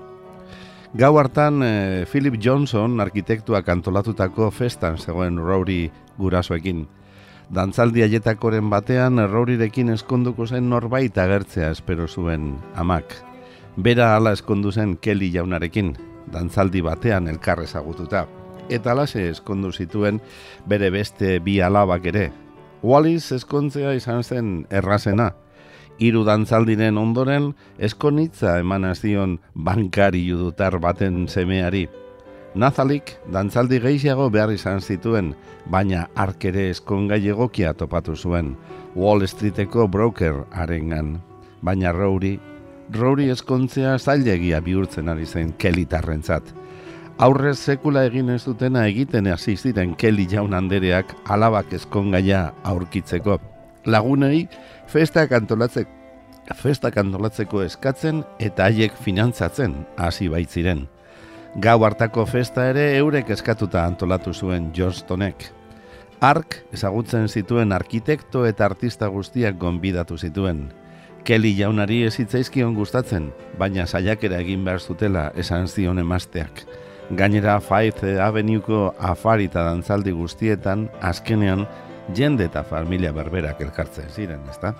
Gau 0.93 1.17
hartan, 1.17 1.61
eh, 1.63 2.05
Philip 2.11 2.35
Johnson 2.41 2.99
arkitektuak 2.99 3.69
antolatutako 3.69 4.51
festan 4.51 4.97
zegoen 4.97 5.37
Rory 5.37 5.91
gurasoekin. 6.17 6.87
Dantzaldi 7.51 8.03
aietakoren 8.03 8.69
batean, 8.69 9.19
Roryrekin 9.27 9.89
eskonduko 9.89 10.47
zen 10.47 10.69
norbait 10.69 11.17
agertzea 11.17 11.71
espero 11.71 12.07
zuen 12.07 12.57
amak. 12.75 13.15
Bera 13.77 14.15
ala 14.15 14.31
eskondu 14.31 14.71
zen 14.71 14.97
Kelly 14.97 15.31
jaunarekin, 15.31 15.95
dantzaldi 16.31 16.81
batean 16.81 17.27
elkarre 17.27 17.67
zagututa. 17.67 18.25
Eta 18.69 18.93
alase 18.93 19.27
eskondu 19.29 19.71
zituen 19.71 20.21
bere 20.67 20.89
beste 20.89 21.39
bi 21.39 21.59
alabak 21.61 22.05
ere. 22.11 22.31
Wallis 22.81 23.31
eskontzea 23.35 23.93
izan 23.93 24.23
zen 24.23 24.51
errazena, 24.71 25.31
hiru 26.01 26.23
dantzaldiren 26.25 26.97
ondoren 26.97 27.51
eskonitza 27.77 28.57
eman 28.59 28.87
zion 28.95 29.39
bankari 29.53 30.23
judutar 30.27 30.79
baten 30.79 31.27
semeari. 31.27 31.87
Nazalik 32.55 33.13
dantzaldi 33.31 33.79
gehiago 33.79 34.29
behar 34.29 34.51
izan 34.51 34.81
zituen, 34.81 35.35
baina 35.71 36.07
arkere 36.15 36.69
eskongai 36.69 37.21
egokia 37.31 37.73
topatu 37.73 38.15
zuen, 38.15 38.55
Wall 38.95 39.27
Streeteko 39.27 39.87
broker 39.87 40.43
arengan. 40.51 41.21
Baina 41.61 41.93
Rory, 41.93 42.39
Rory 42.91 43.29
eskontzea 43.31 43.97
zailegia 43.99 44.59
bihurtzen 44.59 45.09
ari 45.09 45.25
zen 45.25 45.53
kelitarrentzat. 45.57 46.43
Aurrez 47.21 47.57
sekula 47.59 48.03
egin 48.07 48.29
ez 48.33 48.41
dutena 48.43 48.83
egiten 48.89 49.29
hasi 49.31 49.55
ziren 49.55 49.93
Kelly 49.95 50.25
jaun 50.31 50.53
andereak 50.57 51.13
alabak 51.29 51.71
eskongaia 51.77 52.51
aurkitzeko. 52.63 53.37
Lagunei 53.85 54.47
festak 54.91 55.31
antolatzeko 55.31 55.99
festak 56.57 56.97
antolatzeko 56.97 57.61
eskatzen 57.63 58.23
eta 58.39 58.65
haiek 58.67 58.97
finantzatzen 59.05 59.75
hasi 59.97 60.27
baitziren. 60.27 60.87
Gau 61.63 61.77
hartako 61.85 62.25
festa 62.25 62.67
ere 62.71 62.97
eurek 62.97 63.29
eskatuta 63.29 63.85
antolatu 63.85 64.33
zuen 64.33 64.71
Johnstonek. 64.75 65.47
Ark 66.21 66.59
ezagutzen 66.73 67.27
zituen 67.27 67.71
arkitekto 67.71 68.45
eta 68.45 68.65
artista 68.65 69.07
guztiak 69.07 69.57
gonbidatu 69.59 70.17
zituen. 70.17 70.80
Kelly 71.23 71.51
jaunari 71.53 71.99
ez 72.07 72.15
hitzaizkion 72.17 72.73
gustatzen, 72.73 73.27
baina 73.59 73.85
saiakera 73.85 74.39
egin 74.41 74.63
behar 74.65 74.81
zutela 74.81 75.27
esan 75.37 75.67
zion 75.67 76.01
emasteak. 76.01 76.63
Gainera 77.17 77.59
Faith 77.61 78.07
Avenueko 78.25 78.95
afari 78.97 79.45
eta 79.51 79.67
dantzaldi 79.67 80.15
guztietan, 80.17 80.87
azkenean, 81.01 81.67
jende 82.17 82.47
eta 82.49 82.63
familia 82.63 83.11
berberak 83.13 83.61
elkartzen 83.61 84.09
ziren, 84.09 84.41
ezta? 84.49 84.73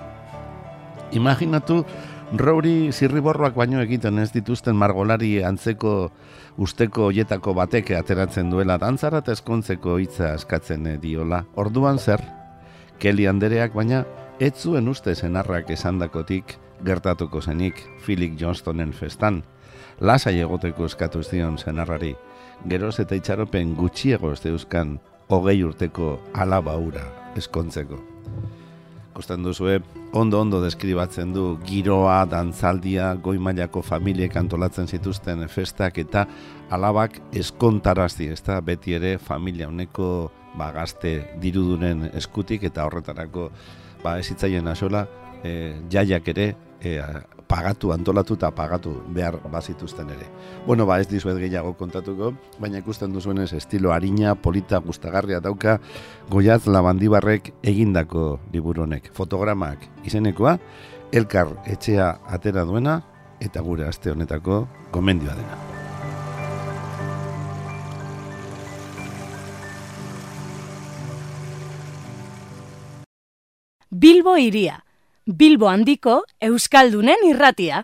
Imaginatu, 1.11 1.83
Rory 2.31 2.93
zirriborroak 2.95 3.57
baino 3.59 3.81
egiten 3.83 4.17
ez 4.23 4.29
dituzten 4.31 4.77
margolari 4.79 5.41
antzeko 5.43 5.95
usteko 6.63 7.09
hoietako 7.09 7.53
bateke 7.57 7.97
ateratzen 7.97 8.49
duela 8.49 8.77
dantzara 8.79 9.19
eta 9.19 9.35
eskontzeko 9.35 9.97
hitza 9.99 10.31
askatzen 10.37 10.87
diola. 11.03 11.43
Orduan 11.59 11.99
zer, 11.99 12.23
Kelly 13.03 13.27
Andereak 13.27 13.75
baina 13.75 14.05
ez 14.41 14.55
zuen 14.57 14.87
uste 14.89 15.13
zenarrak 15.15 15.69
esandakotik 15.69 16.55
gertatuko 16.85 17.41
zenik 17.41 17.83
Philip 18.05 18.39
Johnstonen 18.41 18.93
festan. 18.93 19.43
Lasai 19.99 20.39
egoteko 20.41 20.87
eskatu 20.89 21.21
zion 21.21 21.59
zenarrari, 21.61 22.15
geroz 22.69 22.95
eta 23.03 23.15
itxaropen 23.15 23.75
gutxiego 23.77 24.31
ez 24.33 24.41
deuzkan 24.41 24.97
hogei 25.29 25.61
urteko 25.63 26.15
alabaura 26.33 27.05
eskontzeko 27.37 28.01
ikusten 29.11 29.43
duzue, 29.43 29.81
ondo 30.13 30.39
ondo 30.41 30.61
deskribatzen 30.63 31.33
du 31.35 31.57
giroa, 31.67 32.23
dantzaldia, 32.25 33.11
goi 33.21 33.37
mailako 33.37 33.83
familiek 33.83 34.37
antolatzen 34.39 34.87
zituzten 34.87 35.43
festak 35.51 35.99
eta 36.01 36.25
alabak 36.71 37.19
eskontarazi, 37.35 38.31
ez 38.31 38.41
da 38.41 38.61
beti 38.61 38.95
ere 38.97 39.17
familia 39.19 39.67
honeko 39.67 40.31
ba, 40.57 40.71
gazte 40.71 41.13
dirudunen 41.43 42.09
eskutik 42.15 42.63
eta 42.71 42.87
horretarako 42.87 43.49
ba, 44.03 44.17
ezitzaien 44.19 44.67
asola 44.67 45.05
e, 45.43 45.75
jaiak 45.91 46.27
ere 46.33 46.47
e, 46.81 46.97
pagatu, 47.51 47.91
antolatu 47.91 48.37
eta 48.39 48.51
pagatu 48.55 48.93
behar 49.11 49.37
bazituzten 49.51 50.09
ere. 50.13 50.29
Bueno, 50.65 50.85
ba 50.87 51.01
ez 51.01 51.07
dizuet 51.11 51.37
gehiago 51.41 51.73
kontatuko, 51.79 52.31
baina 52.63 52.79
ikusten 52.79 53.11
duzuenez 53.11 53.51
estilo 53.57 53.91
harina, 53.91 54.35
polita, 54.35 54.79
gustagarria 54.79 55.41
dauka, 55.43 55.79
goiaz 56.29 56.63
labandibarrek 56.67 57.51
egindako 57.73 58.39
liburonek. 58.53 59.11
Fotogramak 59.17 59.83
izenekoa, 60.07 60.57
elkar 61.11 61.57
etxea 61.67 62.13
atera 62.31 62.63
duena, 62.63 63.01
eta 63.41 63.61
gure 63.65 63.89
aste 63.89 64.15
honetako 64.15 64.65
gomendioa 64.93 65.35
dena. 65.35 65.80
Bilbo 73.91 74.37
iria, 74.39 74.85
Bilbo 75.27 75.67
handiko 75.67 76.21
Euskaldunen 76.39 77.25
irratia. 77.27 77.81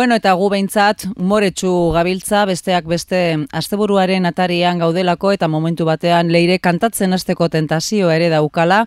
Bueno, 0.00 0.14
eta 0.16 0.32
gu 0.32 0.46
behintzat, 0.48 1.02
umoretsu 1.20 1.70
gabiltza, 1.92 2.46
besteak 2.48 2.86
beste 2.88 3.18
asteburuaren 3.52 4.24
atarian 4.24 4.78
gaudelako 4.80 5.34
eta 5.36 5.44
momentu 5.52 5.84
batean 5.84 6.30
leire 6.32 6.54
kantatzen 6.58 7.12
hasteko 7.12 7.50
tentazio 7.52 8.08
ere 8.08 8.30
daukala, 8.32 8.78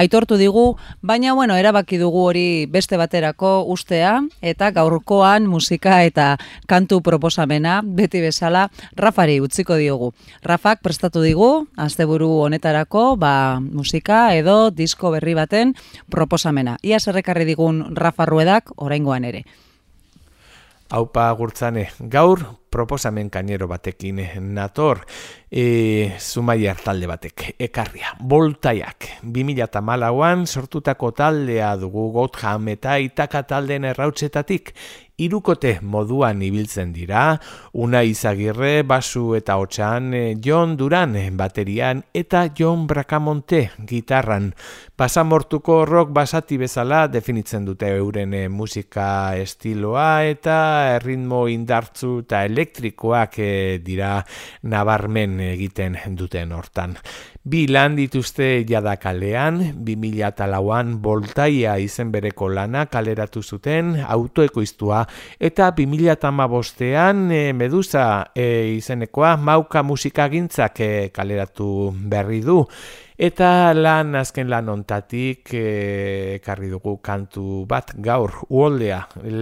aitortu 0.00 0.38
digu, 0.40 0.62
baina 1.02 1.34
bueno, 1.36 1.58
erabaki 1.60 1.98
dugu 2.00 2.22
hori 2.30 2.44
beste 2.72 2.96
baterako 2.96 3.50
ustea, 3.74 4.14
eta 4.40 4.70
gaurkoan 4.72 5.44
musika 5.44 5.98
eta 6.08 6.38
kantu 6.66 7.02
proposamena, 7.04 7.82
beti 7.84 8.22
bezala, 8.24 8.70
Rafari 8.96 9.42
utziko 9.44 9.76
diogu. 9.76 10.14
Rafak 10.40 10.80
prestatu 10.80 11.20
digu, 11.20 11.50
asteburu 11.76 12.30
honetarako, 12.46 13.18
ba, 13.20 13.60
musika 13.60 14.22
edo 14.38 14.70
disko 14.70 15.12
berri 15.12 15.36
baten 15.36 15.76
proposamena. 16.08 16.78
Ia 16.80 16.96
zerrekarri 16.98 17.44
digun 17.44 17.84
Rafa 17.92 18.24
Ruedak, 18.24 18.72
oraingoan 18.80 19.28
ere. 19.28 19.44
Aupa 20.92 21.30
gurtzane, 21.32 21.86
gaur 22.12 22.42
proposamen 22.72 23.28
kainero 23.30 23.68
batekin 23.68 24.22
nator, 24.54 25.04
e, 25.52 26.16
zumaier 26.18 26.80
talde 26.80 27.06
batek, 27.10 27.46
ekarria, 27.60 28.16
boltaiak, 28.18 29.08
2008an 29.22 30.46
sortutako 30.46 31.12
taldea 31.12 31.74
dugu 31.76 32.08
Gotham 32.16 32.72
eta 32.72 32.96
Itaka 33.02 33.44
taldeen 33.46 33.84
errautzetatik, 33.92 34.72
irukote 35.22 35.76
moduan 35.82 36.40
ibiltzen 36.42 36.92
dira, 36.94 37.38
una 37.72 38.02
izagirre, 38.06 38.82
basu 38.88 39.34
eta 39.36 39.58
hotxan, 39.60 40.12
eh, 40.14 40.34
John 40.42 40.76
Duran 40.76 41.14
baterian 41.36 42.02
eta 42.14 42.48
John 42.58 42.86
Bracamonte 42.86 43.70
gitarran. 43.86 44.52
Pasamortuko 44.96 45.84
rock 45.84 46.12
basati 46.14 46.56
bezala 46.56 47.06
definitzen 47.08 47.64
dute 47.64 47.90
euren 47.96 48.34
eh, 48.34 48.48
musika 48.48 49.36
estiloa 49.36 50.24
eta 50.24 50.98
ritmo 51.02 51.46
indartzu 51.48 52.20
eta 52.24 52.44
elektrikoak 52.62 53.38
eh, 53.38 53.80
dira 53.84 54.20
nabarmen 54.62 55.40
egiten 55.52 55.98
duten 56.16 56.52
hortan. 56.54 56.96
Bi 57.42 57.66
lan 57.66 57.96
dituzte 57.98 58.62
jada 58.68 58.94
kalean, 59.02 59.58
2008an 59.82 60.94
voltaia 61.02 61.74
izen 61.82 62.12
bereko 62.14 62.46
lana 62.48 62.86
kaleratu 62.86 63.42
zuten 63.42 63.96
autoekoiztua 64.06 65.02
eta 65.40 65.72
2008an 65.74 67.32
e, 67.34 67.42
Medusa 67.52 68.30
e, 68.34 68.76
izenekoa 68.76 69.36
mauka 69.36 69.82
musikagintzak 69.82 70.80
e, 70.80 70.92
kaleratu 71.14 71.90
berri 71.92 72.44
du. 72.46 72.62
Eta 73.22 73.70
lan 73.70 74.16
azken 74.18 74.48
lan 74.50 74.66
ontatik 74.72 75.52
eh, 75.54 76.40
ekarri 76.40 76.66
dugu 76.72 76.96
kantu 77.06 77.62
bat 77.70 77.92
gaur 78.02 78.32
uoldea 78.48 78.96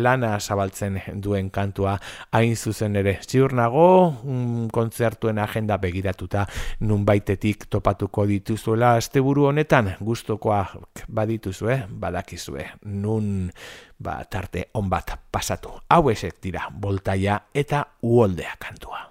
lana 0.04 0.34
zabaltzen 0.36 0.98
duen 1.24 1.48
kantua 1.48 1.94
hain 2.36 2.52
zuzen 2.56 3.00
ere. 3.00 3.14
Ziur 3.24 3.54
nago 3.56 3.86
un 4.28 4.68
kontzertuen 4.68 5.40
agenda 5.40 5.78
begiratuta 5.80 6.44
nun 6.84 7.06
baitetik 7.08 7.70
topatuko 7.72 8.26
dituzuela 8.28 8.98
asteburu 8.98 9.48
honetan 9.48 9.94
gustokoa 10.00 10.60
badituzue, 11.08 11.86
badakizue, 11.88 12.66
nun 12.84 13.48
ba, 13.96 14.18
tarte 14.28 14.68
on 14.74 14.92
bat 14.92 15.16
pasatu. 15.32 15.72
Hau 15.88 16.10
esek 16.12 16.36
dira, 16.42 16.68
boltaia 16.68 17.46
eta 17.54 17.86
uoldea 18.02 18.58
kantua. 18.60 19.09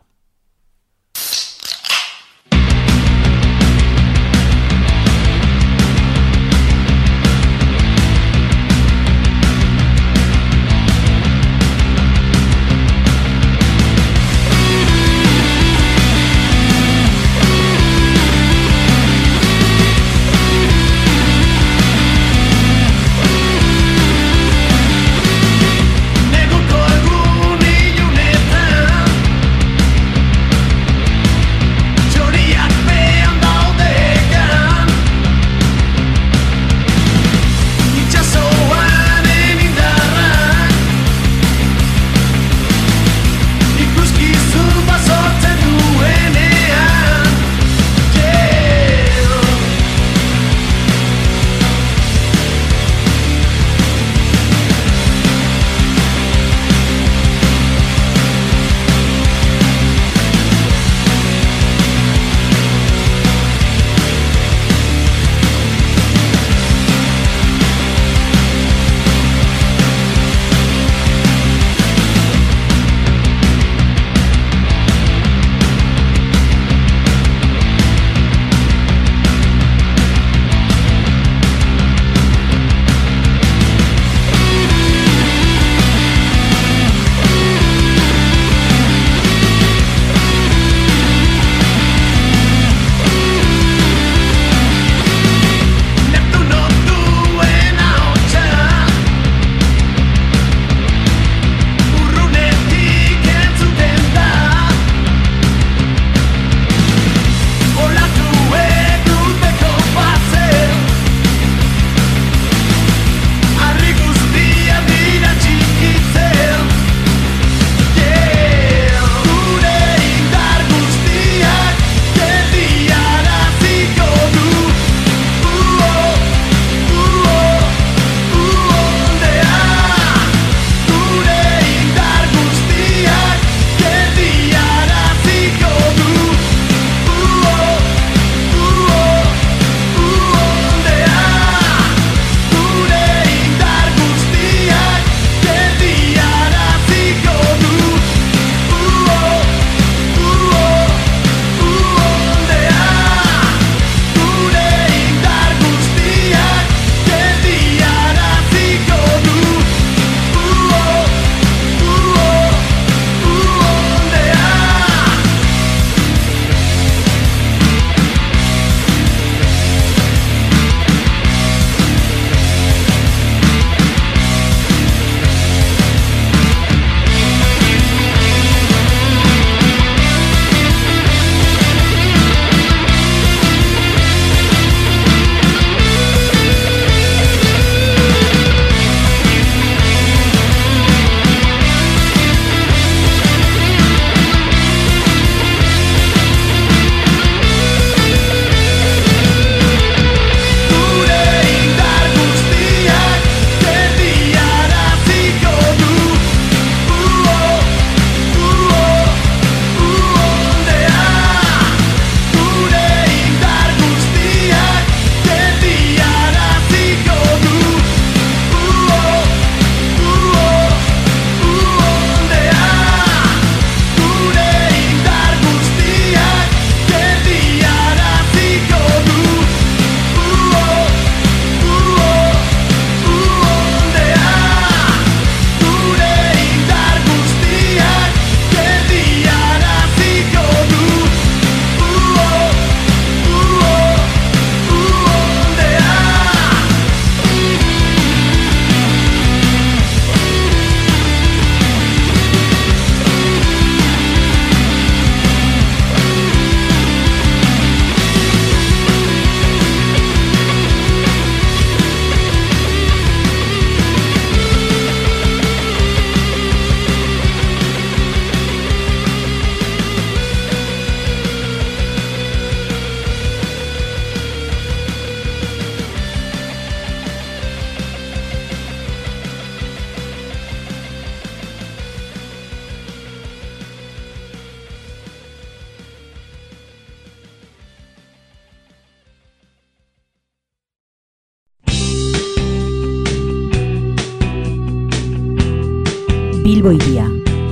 Bilbo 296.60 296.74
iria, 296.76 297.06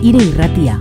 ire 0.03 0.20
irratia. 0.20 0.74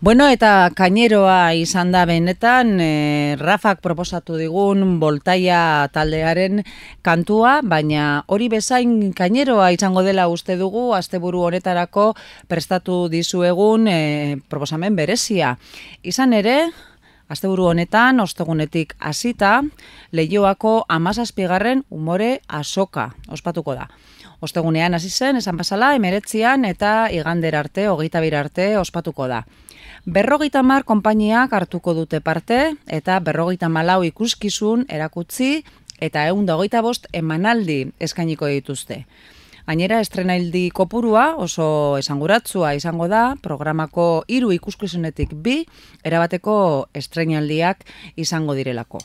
Bueno, 0.00 0.26
eta 0.26 0.72
kaineroa 0.74 1.54
izan 1.54 1.92
da 1.94 2.02
benetan, 2.06 2.80
e, 2.82 3.36
Rafak 3.38 3.78
proposatu 3.78 4.34
digun 4.40 4.98
Voltaia 4.98 5.86
taldearen 5.94 6.64
kantua, 7.06 7.60
baina 7.62 8.24
hori 8.26 8.50
bezain 8.50 9.12
kaineroa 9.14 9.70
izango 9.70 10.02
dela 10.02 10.26
uste 10.26 10.58
dugu, 10.58 10.88
asteburu 10.98 11.46
honetarako 11.46 12.08
prestatu 12.50 13.06
dizuegun 13.06 13.86
e, 13.86 13.96
proposamen 14.50 14.98
berezia. 14.98 15.54
Izan 16.02 16.34
ere, 16.34 16.58
asteburu 17.28 17.66
honetan, 17.70 18.20
ostegunetik 18.20 18.94
hasita, 19.00 19.62
lehioako 20.12 20.84
amazazpigarren 20.88 21.84
umore 21.90 22.40
asoka, 22.48 23.10
ospatuko 23.28 23.74
da. 23.74 23.88
Ostegunean 24.40 24.94
hasi 24.94 25.10
zen, 25.10 25.36
esan 25.36 25.56
pasala, 25.56 25.94
emeretzian 25.96 26.64
eta 26.64 27.08
igander 27.10 27.56
arte, 27.56 27.88
hogeita 27.88 28.20
arte, 28.38 28.76
ospatuko 28.78 29.28
da. 29.28 29.44
Berrogeita 30.06 30.62
mar 30.62 30.84
konpainiak 30.84 31.52
hartuko 31.52 31.94
dute 31.94 32.20
parte 32.20 32.76
eta 32.86 33.18
berrogeita 33.20 33.68
malau 33.68 34.04
ikuskizun 34.04 34.84
erakutzi 34.88 35.64
eta 36.00 36.26
egun 36.28 36.48
hogeita 36.48 36.82
bost 36.82 37.06
emanaldi 37.12 37.92
eskainiko 37.98 38.46
dituzte. 38.46 39.06
Gainera, 39.66 39.96
estrenaildi 39.98 40.68
kopurua 40.70 41.24
oso 41.42 41.64
esanguratzua 41.98 42.76
izango 42.78 43.08
da, 43.10 43.34
programako 43.42 44.22
hiru 44.30 44.52
ikuskizunetik 44.54 45.32
bi, 45.42 45.56
erabateko 46.06 46.54
estrenaldiak 46.94 47.82
izango 48.14 48.54
direlako. 48.54 49.02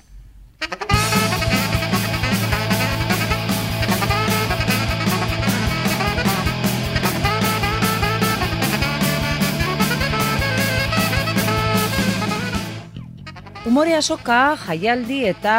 Umore 13.65 13.95
asoka, 13.97 14.53
jaialdi 14.67 15.23
eta 15.25 15.57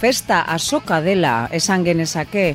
festa 0.00 0.40
asoka 0.56 1.02
dela 1.04 1.50
esan 1.52 1.84
genezake. 1.84 2.54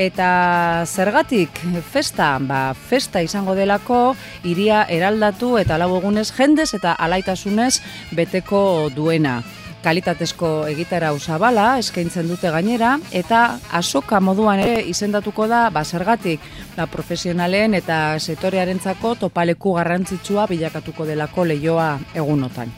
Eta 0.00 0.86
zergatik 0.88 1.58
festa, 1.92 2.38
ba, 2.40 2.72
festa 2.72 3.20
izango 3.20 3.52
delako 3.52 4.14
iria 4.48 4.86
eraldatu 4.88 5.58
eta 5.60 5.76
lau 5.76 5.90
egunez 5.98 6.30
jendez 6.32 6.70
eta 6.78 6.94
alaitasunez 6.96 7.82
beteko 8.16 8.88
duena. 8.96 9.42
Kalitatezko 9.84 10.48
egitara 10.70 11.10
usabala 11.12 11.66
eskaintzen 11.82 12.28
dute 12.32 12.48
gainera 12.52 12.94
eta 13.12 13.58
asoka 13.76 14.22
moduan 14.24 14.62
ere 14.64 14.86
izendatuko 14.88 15.48
da 15.52 15.66
ba, 15.68 15.84
zergatik 15.84 16.40
ba, 16.78 16.86
profesionalen 16.88 17.76
eta 17.76 18.16
setorearentzako 18.20 19.18
topaleku 19.26 19.76
garrantzitsua 19.76 20.48
bilakatuko 20.48 21.04
delako 21.12 21.44
leioa 21.52 21.90
egunotan. 22.14 22.72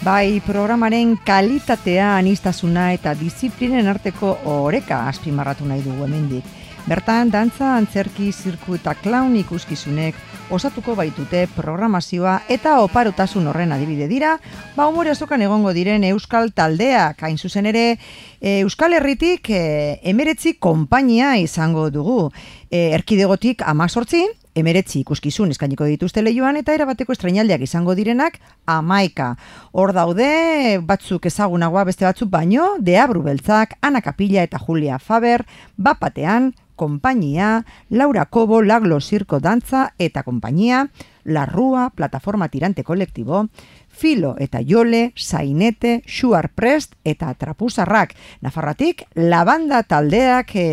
Bai, 0.00 0.40
programaren 0.40 1.18
kalitatea, 1.28 2.14
anistazuna 2.16 2.86
eta 2.94 3.12
disiplinen 3.12 3.84
arteko 3.90 4.30
oreka 4.48 5.02
azpimarratu 5.10 5.66
nahi 5.68 5.82
dugu 5.84 6.06
hemendik. 6.06 6.46
Bertan, 6.88 7.28
dantza, 7.28 7.74
antzerki, 7.76 8.30
zirku 8.32 8.78
eta 8.78 8.94
klaun 8.96 9.36
ikuskizunek 9.36 10.16
osatuko 10.56 10.94
baitute 10.96 11.44
programazioa 11.52 12.38
eta 12.48 12.78
oparotasun 12.80 13.52
horren 13.52 13.76
adibide 13.76 14.08
dira, 14.08 14.38
ba 14.72 14.88
umore 14.88 15.12
azokan 15.12 15.44
egongo 15.44 15.74
diren 15.76 16.08
Euskal 16.08 16.48
Taldeak, 16.56 17.20
hain 17.20 17.36
zuzen 17.36 17.68
ere, 17.68 17.98
e, 18.40 18.62
Euskal 18.62 18.96
Herritik 18.96 19.52
e, 19.52 20.00
emeretzi 20.00 20.56
konpainia 20.56 21.36
izango 21.36 21.90
dugu. 21.92 22.30
E, 22.70 22.88
erkidegotik 22.96 23.68
amazortzi, 23.68 24.24
emeretzi 24.60 25.00
ikuskizun 25.00 25.50
eskainiko 25.54 25.88
dituzte 25.88 26.22
lehioan 26.22 26.60
eta 26.60 26.74
erabateko 26.76 27.14
estrainaldiak 27.16 27.64
izango 27.66 27.96
direnak 27.98 28.38
amaika. 28.70 29.34
Hor 29.72 29.92
daude 29.96 30.78
batzuk 30.86 31.26
ezagunagoa 31.26 31.84
beste 31.88 32.06
batzuk 32.06 32.30
baino, 32.30 32.76
Deabru 32.78 33.24
Beltzak, 33.26 33.76
Ana 33.82 34.00
Kapilla 34.00 34.44
eta 34.46 34.60
Julia 34.62 34.98
Faber, 34.98 35.46
Bapatean, 35.76 36.52
Kompainia, 36.80 37.66
Laura 37.90 38.24
Kobo, 38.24 38.62
Laglo 38.62 39.00
Sirko 39.00 39.38
Dantza 39.38 39.92
eta 39.98 40.22
Kompainia, 40.22 40.86
La 41.24 41.44
Rua, 41.44 41.90
Plataforma 41.94 42.48
Tirante 42.48 42.84
Kolektibo, 42.84 43.48
Filo 43.90 44.34
eta 44.38 44.60
Jole, 44.66 45.12
Sainete, 45.16 46.02
Xuar 46.06 46.50
Prest 46.54 46.94
eta 47.04 47.34
Trapuzarrak. 47.34 48.14
Nafarratik, 48.40 49.04
labanda 49.14 49.82
taldeak 49.82 50.54
e, 50.54 50.68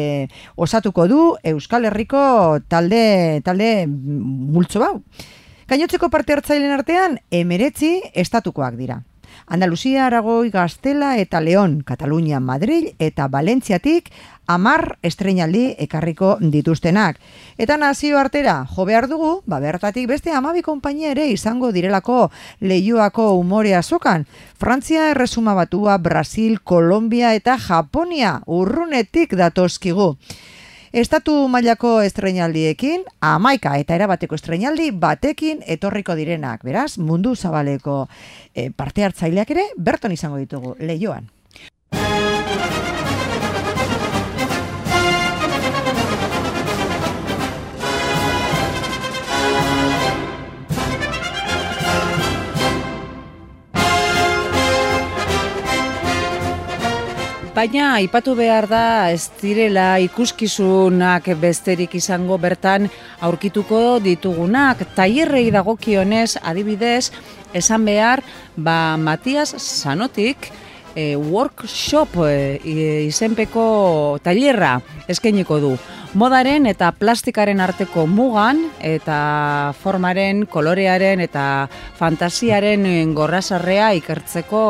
osatuko 0.55 1.07
du 1.09 1.21
Euskal 1.43 1.89
Herriko 1.89 2.61
talde, 2.69 3.41
talde 3.43 3.87
multzo 3.87 4.79
bau. 4.79 5.01
Gainotzeko 5.67 6.07
parte 6.09 6.31
hartzailen 6.31 6.71
artean, 6.71 7.19
emeretzi 7.29 7.97
estatukoak 8.15 8.77
dira. 8.79 9.01
Andalusia, 9.47 10.05
Aragoi, 10.05 10.49
Gaztela 10.49 11.17
eta 11.17 11.41
León, 11.41 11.81
Katalunia, 11.81 12.39
Madrid 12.39 12.93
eta 12.99 13.27
Valentziatik 13.27 14.11
amar 14.47 14.97
estrenaldi 15.03 15.75
ekarriko 15.77 16.37
dituztenak. 16.41 17.19
Eta 17.59 17.77
nazio 17.77 18.17
artera, 18.17 18.65
jo 18.71 18.85
behar 18.87 19.09
dugu, 19.11 19.41
ba 19.45 19.59
bertatik 19.59 20.07
beste 20.07 20.31
amabi 20.31 20.63
konpainia 20.63 21.11
ere 21.11 21.27
izango 21.29 21.71
direlako 21.75 22.29
leioako 22.61 23.33
umore 23.37 23.75
azokan. 23.75 24.25
Frantzia 24.57 25.11
erresuma 25.11 25.53
batua, 25.53 25.97
Brasil, 25.97 26.61
Kolombia 26.63 27.33
eta 27.35 27.57
Japonia 27.59 28.41
urrunetik 28.47 29.35
datozkigu. 29.35 30.15
Estatu 30.93 31.33
mailako 31.51 31.97
estreinaldiekin, 32.01 33.01
amaika 33.19 33.73
eta 33.75 33.95
erabateko 33.97 34.37
estreinaldi 34.39 34.91
batekin 34.95 35.59
etorriko 35.67 36.15
direnak. 36.15 36.63
Beraz, 36.63 36.97
mundu 36.97 37.35
zabaleko 37.35 38.05
e, 38.55 38.69
parte 38.71 39.03
hartzaileak 39.03 39.51
ere, 39.51 39.65
berton 39.75 40.15
izango 40.15 40.39
ditugu, 40.39 40.77
lehioan. 40.79 41.27
Baina 57.57 57.95
aipatu 57.97 58.35
behar 58.37 58.67
da 58.69 59.09
ez 59.09 59.31
direla 59.39 59.95
ikuskizunak 60.05 61.25
besterik 61.41 61.95
izango 61.97 62.35
bertan 62.37 62.83
aurkituko 63.25 63.97
ditugunak. 63.97 64.83
Taierrei 64.93 65.47
dagokionez 65.55 66.35
adibidez 66.37 67.09
esan 67.57 67.87
behar 67.89 68.21
ba 68.53 68.93
Matias 69.01 69.55
Sanotik 69.57 70.51
e, 70.93 71.15
workshop 71.17 72.19
e, 72.27 72.59
izenpeko 73.07 74.19
tailerra 74.21 74.75
eskainiko 75.09 75.57
du. 75.63 75.71
Modaren 76.13 76.69
eta 76.69 76.91
plastikaren 76.93 77.63
arteko 77.63 78.05
mugan 78.05 78.67
eta 78.85 79.73
formaren, 79.81 80.45
kolorearen 80.45 81.25
eta 81.25 81.47
fantasiaren 81.97 82.85
gorrasarrea 83.17 83.95
ikertzeko 83.97 84.61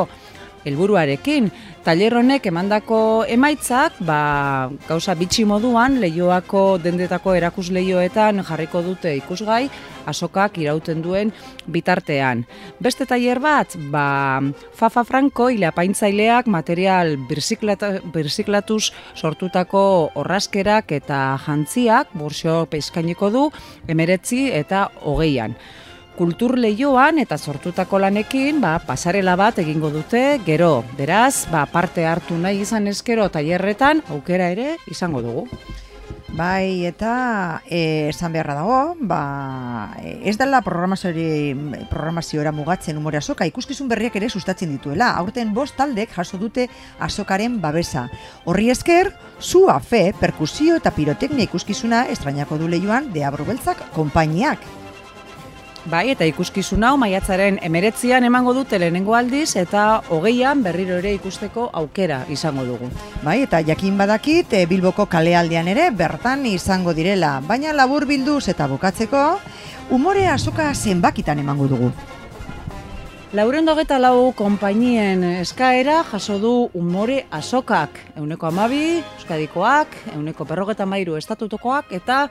helburuarekin. 0.68 1.50
Tailer 1.88 2.18
honek 2.20 2.46
emandako 2.50 3.00
emaitzak, 3.32 3.96
ba, 4.04 4.70
gauza 4.90 5.16
bitxi 5.16 5.46
moduan, 5.48 6.02
leioako 6.04 6.64
dendetako 6.84 7.36
erakus 7.40 7.70
leioetan 7.72 8.44
jarriko 8.44 8.82
dute 8.84 9.14
ikusgai, 9.16 9.70
asokak 10.08 10.60
irauten 10.60 11.02
duen 11.04 11.32
bitartean. 11.72 12.44
Beste 12.84 13.08
tailer 13.08 13.40
bat, 13.44 13.78
ba, 13.94 14.42
Fafa 14.76 15.06
Franco 15.08 15.50
ilapaintzaileak 15.54 16.52
material 16.52 17.16
birziklatuz 17.28 18.92
sortutako 19.16 19.84
orraskerak 20.20 20.92
eta 21.00 21.24
jantziak, 21.48 22.12
bursio 22.14 22.66
peizkainiko 22.72 23.32
du, 23.32 23.50
emeretzi 23.88 24.48
eta 24.52 24.90
hogeian 25.04 25.56
kultur 26.18 26.58
lehioan 26.58 27.22
eta 27.22 27.38
sortutako 27.38 28.02
lanekin, 28.02 28.60
ba, 28.62 28.78
pasarela 28.82 29.38
bat 29.38 29.60
egingo 29.62 29.92
dute, 29.94 30.42
gero, 30.46 30.84
beraz, 30.98 31.46
ba, 31.54 31.66
parte 31.70 32.08
hartu 32.10 32.38
nahi 32.42 32.64
izan 32.66 32.90
eskero 32.90 33.30
tailerretan 33.30 34.02
aukera 34.10 34.50
ere 34.56 34.78
izango 34.90 35.22
dugu. 35.22 35.46
Bai, 36.38 36.86
eta 36.86 37.62
e, 37.66 38.10
esan 38.12 38.34
beharra 38.36 38.54
dago, 38.58 38.96
ba, 39.00 39.96
ez 40.04 40.36
dela 40.38 40.60
programazioa 40.62 42.52
mugatzen 42.52 42.98
umore 43.00 43.18
azoka, 43.18 43.48
ikuskizun 43.48 43.88
berriak 43.88 44.18
ere 44.20 44.30
sustatzen 44.30 44.70
dituela. 44.76 45.14
Aurten 45.22 45.54
bost 45.56 45.78
taldek 45.80 46.12
jaso 46.14 46.38
dute 46.38 46.68
azokaren 47.00 47.62
babesa. 47.64 48.10
Horri 48.46 48.70
esker, 48.74 49.14
zua 49.40 49.80
fe, 49.80 50.12
perkusio 50.20 50.76
eta 50.78 50.92
piroteknia 50.92 51.48
ikuskizuna 51.48 52.06
estrainako 52.12 52.58
du 52.60 52.68
lehioan 52.68 53.14
de 53.14 53.24
abrubeltzak 53.24 53.88
konpainiak. 53.96 54.77
Bai, 55.88 56.10
eta 56.12 56.26
ikuskizun 56.28 56.84
hau 56.84 56.98
maiatzaren 57.00 57.62
emeretzian 57.64 58.26
emango 58.28 58.52
dute 58.52 58.76
lehenengo 58.82 59.14
aldiz 59.16 59.54
eta 59.56 60.02
hogeian 60.12 60.60
berriro 60.66 60.98
ere 61.00 61.14
ikusteko 61.16 61.70
aukera 61.82 62.18
izango 62.34 62.66
dugu. 62.68 62.90
Bai, 63.24 63.38
eta 63.46 63.62
jakin 63.64 63.96
badakit 63.96 64.52
e, 64.52 64.66
Bilboko 64.68 65.06
kalealdean 65.08 65.70
ere 65.72 65.86
bertan 65.96 66.44
izango 66.50 66.92
direla, 66.98 67.38
baina 67.40 67.72
labur 67.72 68.04
bilduz 68.10 68.50
eta 68.52 68.68
bukatzeko, 68.68 69.22
umore 69.96 70.28
azoka 70.28 70.74
zenbakitan 70.76 71.40
emango 71.40 71.70
dugu. 71.72 71.94
Lauren 73.32 73.64
dogeta 73.68 73.96
lau 74.00 74.34
konpainien 74.36 75.24
eskaera 75.38 76.02
jaso 76.12 76.36
du 76.40 76.54
umore 76.76 77.22
azokak. 77.32 77.96
Euneko 78.20 78.52
amabi, 78.52 79.00
euskadikoak, 79.22 79.96
euneko 80.18 80.44
berrogeta 80.52 80.86
mairu 80.86 81.16
estatutokoak 81.16 81.96
eta 81.96 82.26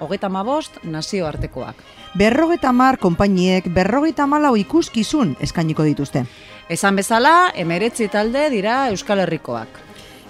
hogeta 0.00 0.32
mabost 0.32 0.80
nazioartekoak. 0.84 1.84
Berrogeta 2.14 2.74
mar 2.76 2.98
konpainiek 3.00 3.70
berrogeta 3.72 4.26
malau 4.28 4.52
ikuskizun 4.60 5.30
eskainiko 5.40 5.86
dituzte. 5.86 6.26
Esan 6.68 6.98
bezala, 7.00 7.52
emeretzi 7.56 8.10
talde 8.12 8.50
dira 8.52 8.90
Euskal 8.92 9.22
Herrikoak. 9.24 9.80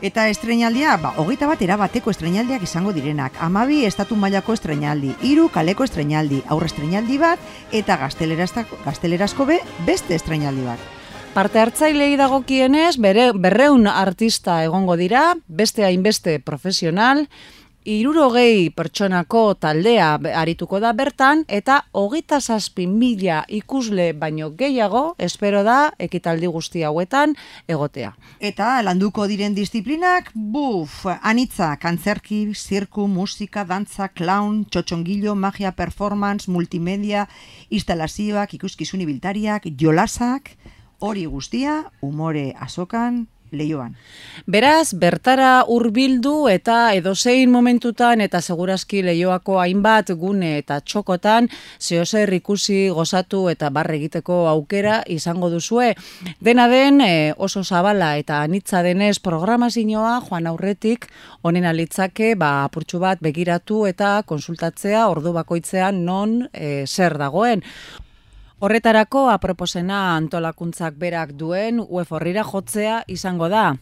Eta 0.02 0.28
estrenaldia, 0.30 0.94
ba, 1.02 1.10
hogeita 1.18 1.48
bat 1.50 1.60
erabateko 1.62 2.10
estrenaldiak 2.14 2.62
izango 2.62 2.94
direnak. 2.94 3.34
Amabi 3.42 3.80
estatu 3.86 4.14
mailako 4.14 4.54
estrenaldi, 4.54 5.10
hiru 5.26 5.48
kaleko 5.50 5.82
estrenaldi, 5.86 6.40
aurre 6.46 6.70
estrenaldi 6.70 7.18
bat, 7.18 7.42
eta 7.72 7.98
gaztelerazko, 7.98 9.46
be, 9.46 9.58
beste 9.86 10.14
estrenaldi 10.14 10.66
bat. 10.66 10.90
Parte 11.34 11.58
hartzailei 11.58 12.12
dagokienez, 12.20 12.98
bere, 13.00 13.30
berreun 13.32 13.86
artista 13.88 14.60
egongo 14.62 14.98
dira, 15.00 15.32
beste 15.48 15.86
hainbeste 15.86 16.38
profesional, 16.44 17.26
irurogei 17.84 18.70
pertsonako 18.70 19.54
taldea 19.60 20.14
arituko 20.38 20.80
da 20.80 20.92
bertan, 20.92 21.44
eta 21.48 21.82
hogeita 21.92 22.40
zazpi 22.40 22.86
mila 22.86 23.42
ikusle 23.48 24.12
baino 24.12 24.50
gehiago, 24.56 25.14
espero 25.18 25.62
da, 25.66 25.92
ekitaldi 25.98 26.46
guzti 26.46 26.84
hauetan 26.86 27.34
egotea. 27.68 28.12
Eta 28.40 28.74
landuko 28.82 29.26
diren 29.26 29.54
disiplinak, 29.54 30.30
buf, 30.34 31.06
anitza, 31.22 31.72
kantzerki, 31.82 32.44
zirku, 32.54 33.08
musika, 33.08 33.64
dantza, 33.64 34.08
clown, 34.08 34.64
txotxongilo, 34.70 35.34
magia, 35.34 35.72
performance, 35.72 36.50
multimedia, 36.50 37.26
instalazioak, 37.70 38.54
ikuskizun 38.54 39.02
ibiltariak, 39.02 39.66
jolasak, 39.78 40.54
hori 41.02 41.26
guztia, 41.26 41.82
umore 42.00 42.52
azokan, 42.60 43.26
leioan. 43.52 43.94
Beraz, 44.46 44.94
bertara 44.98 45.64
hurbildu 45.68 46.48
eta 46.50 46.92
edozein 46.96 47.50
momentutan 47.52 48.20
eta 48.24 48.40
segurazki 48.40 49.02
leioako 49.04 49.58
hainbat 49.60 50.10
gune 50.18 50.56
eta 50.58 50.80
txokotan 50.80 51.48
zehozer 51.80 52.32
ikusi 52.34 52.88
gozatu 52.94 53.46
eta 53.52 53.70
barre 53.70 53.98
egiteko 54.00 54.46
aukera 54.48 55.02
izango 55.06 55.50
duzue. 55.52 55.92
Dena 56.40 56.68
den 56.68 57.00
e, 57.00 57.34
oso 57.36 57.62
zabala 57.62 58.16
eta 58.18 58.42
anitza 58.42 58.82
denez 58.82 59.18
programazioa 59.20 60.18
joan 60.28 60.46
aurretik 60.46 61.06
honen 61.42 61.66
alitzake 61.68 62.34
ba, 62.34 62.64
apurtxu 62.64 62.98
bat 63.02 63.22
begiratu 63.22 63.84
eta 63.86 64.22
konsultatzea 64.26 65.06
ordu 65.08 65.32
bakoitzean 65.36 66.04
non 66.04 66.48
e, 66.52 66.84
zer 66.86 67.18
dagoen. 67.18 67.62
Horretarako 68.62 69.24
aproposena 69.26 69.96
antolakuntzak 70.14 70.94
berak 70.94 71.32
duen 71.34 71.80
web 71.82 72.10
horrira 72.14 72.44
jotzea 72.46 73.00
izango 73.10 73.48
da. 73.50 73.72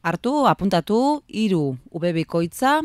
Hartu, 0.00 0.46
apuntatu, 0.48 1.00
iru 1.28 1.76
ubebikoitza, 1.92 2.78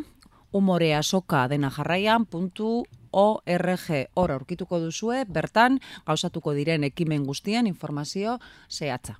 umorea 0.51 0.99
soka 1.03 1.45
dena 1.47 1.69
jarraian, 1.71 2.25
puntu 2.27 2.83
ORG 3.15 3.87
hor 4.19 4.35
aurkituko 4.35 4.81
duzue, 4.83 5.23
bertan 5.23 5.79
gauzatuko 6.03 6.51
diren 6.51 6.83
ekimen 6.83 7.23
guztien 7.23 7.71
informazio 7.71 8.41
zehatza. 8.67 9.15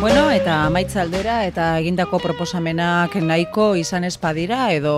Bueno, 0.00 0.30
eta 0.32 0.64
amaitza 0.64 1.02
aldera 1.02 1.42
eta 1.44 1.74
egindako 1.76 2.22
proposamenak 2.22 3.18
nahiko 3.20 3.74
izan 3.76 4.06
espadira 4.08 4.70
edo 4.72 4.94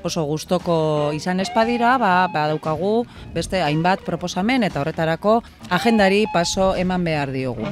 oso 0.00 0.24
gustoko 0.24 0.76
izan 1.12 1.44
espadira, 1.44 1.98
ba, 2.00 2.30
ba 2.32 2.46
daukagu 2.48 3.04
beste 3.34 3.60
hainbat 3.60 4.00
proposamen 4.08 4.64
eta 4.64 4.80
horretarako 4.80 5.42
agendari 5.68 6.24
paso 6.32 6.72
eman 6.80 7.04
behar 7.04 7.28
diogu. 7.36 7.68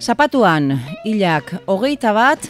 Zapatuan, 0.00 0.74
hilak 1.08 1.54
hogeita 1.64 2.12
bat, 2.12 2.44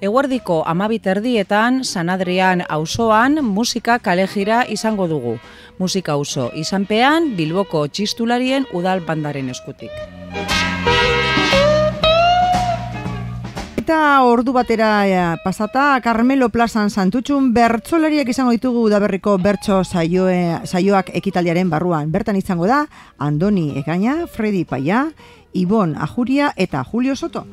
eguerdiko 0.00 0.62
amabit 0.66 1.06
erdietan, 1.06 1.84
San 1.84 2.10
Adrian 2.10 2.62
auzoan 2.68 3.40
musika 3.44 3.98
kalejira 3.98 4.64
izango 4.68 5.08
dugu. 5.08 5.38
Musika 5.78 6.12
auzo 6.12 6.50
izanpean, 6.54 7.34
Bilboko 7.36 7.86
txistularien 7.88 8.66
udal 8.72 9.02
bandaren 9.06 9.50
eskutik. 9.50 9.90
Eta 13.86 14.24
ordu 14.26 14.50
batera 14.50 14.88
eh, 15.06 15.36
pasata, 15.44 16.00
Carmelo 16.02 16.48
Plazan 16.50 16.90
Santutxun 16.90 17.52
bertsolariak 17.54 18.26
izango 18.32 18.50
ditugu 18.50 18.82
udaberriko 18.88 19.36
bertso 19.38 19.84
saioe, 19.84 20.58
saioak 20.66 21.12
ekitaldiaren 21.14 21.70
barruan. 21.70 22.10
Bertan 22.10 22.34
izango 22.34 22.66
da, 22.66 22.88
Andoni 23.16 23.76
Egaña, 23.78 24.26
Freddy 24.26 24.64
Paia, 24.64 25.12
Ibon 25.54 25.94
Ajuria 25.94 26.50
eta 26.56 26.82
Julio 26.82 27.14
Soto. 27.14 27.46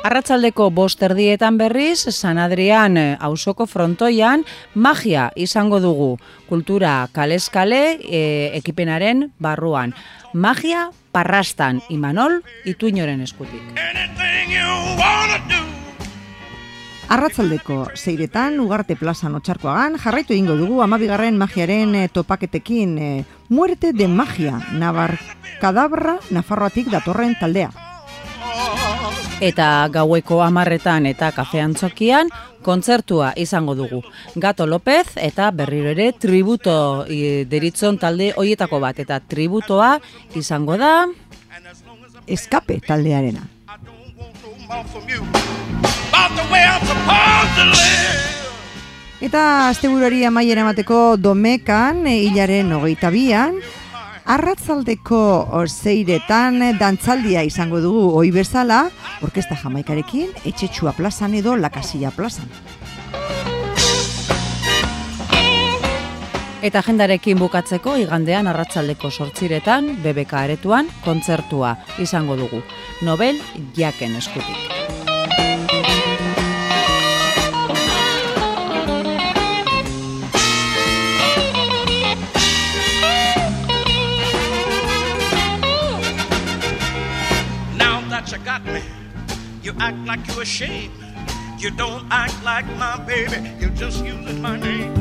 Arratsaldeko 0.00 0.70
bost 0.72 1.02
erdietan 1.04 1.58
berriz, 1.60 2.06
San 2.08 2.38
Adrian 2.40 2.96
eh, 2.96 3.16
auzoko 3.20 3.66
frontoian, 3.68 4.46
magia 4.74 5.26
izango 5.36 5.76
dugu 5.80 6.14
kultura 6.48 6.94
kaleskale 7.12 7.98
e, 8.00 8.22
ekipenaren 8.56 9.26
barruan. 9.38 9.92
Magia 10.32 10.88
parrastan, 11.12 11.82
Imanol, 11.92 12.40
ituinoren 12.64 13.20
eskutik. 13.20 13.60
Arratzaldeko 17.10 17.90
zeiretan, 17.92 18.56
ugarte 18.64 18.96
plazan 18.96 19.36
otxarkoagan, 19.36 19.98
jarraitu 20.00 20.32
ingo 20.32 20.56
dugu 20.56 20.80
amabigarren 20.80 21.36
magiaren 21.36 21.92
eh, 21.98 22.08
topaketekin 22.08 22.98
eh, 22.98 23.24
muerte 23.50 23.92
de 23.92 24.08
magia, 24.08 24.56
nabar 24.72 25.18
kadabra 25.60 26.16
nafarroatik 26.30 26.88
datorren 26.88 27.36
taldea. 27.36 27.68
Eta 29.40 29.88
gaueko 29.88 30.42
amarretan 30.44 31.06
eta 31.08 31.30
kafean 31.32 31.72
txokian, 31.72 32.28
kontzertua 32.62 33.32
izango 33.40 33.74
dugu. 33.74 34.02
Gato 34.36 34.66
López 34.66 35.16
eta 35.16 35.50
berriro 35.50 35.94
ere 35.94 36.10
tributo 36.12 37.06
i, 37.08 37.46
deritzon 37.48 37.96
talde 37.98 38.34
hoietako 38.36 38.80
bat. 38.84 39.00
Eta 39.00 39.20
tributoa 39.20 39.94
izango 40.36 40.76
da... 40.76 41.08
Eskape 42.28 42.78
taldearena. 42.84 43.46
Eta 49.20 49.42
asteburuari 49.68 50.24
amaiera 50.24 50.62
emateko 50.64 51.16
domekan, 51.20 52.06
e, 52.08 52.20
hilaren 52.28 52.72
hogeita 52.76 53.10
bian, 53.12 53.58
arratzaldeko 54.30 55.20
zeiretan 55.66 56.60
dantzaldia 56.78 57.42
izango 57.42 57.80
dugu 57.82 58.02
oi 58.20 58.30
bezala, 58.30 58.84
orkesta 59.26 59.56
jamaikarekin, 59.58 60.30
etxetxua 60.46 60.92
plazan 60.94 61.34
edo 61.34 61.56
lakasilla 61.58 62.12
plazan. 62.14 62.46
Eta 66.62 66.82
agendarekin 66.84 67.40
bukatzeko 67.40 67.96
igandean 67.96 68.46
arratzaldeko 68.46 69.10
sortziretan, 69.10 69.96
BBK 70.04 70.36
aretuan, 70.44 70.92
kontzertua 71.06 71.74
izango 71.98 72.36
dugu. 72.36 72.62
Nobel 73.02 73.40
jaken 73.78 74.20
eskutik. 74.20 74.79
You 89.70 89.76
act 89.78 89.98
like 90.06 90.26
you're 90.26 90.42
ashamed. 90.42 90.90
You 91.58 91.70
don't 91.70 92.06
act 92.10 92.34
like 92.42 92.66
my 92.78 92.98
baby, 93.06 93.38
you're 93.60 93.70
just 93.70 94.04
using 94.04 94.42
my 94.42 94.58
name. 94.58 94.94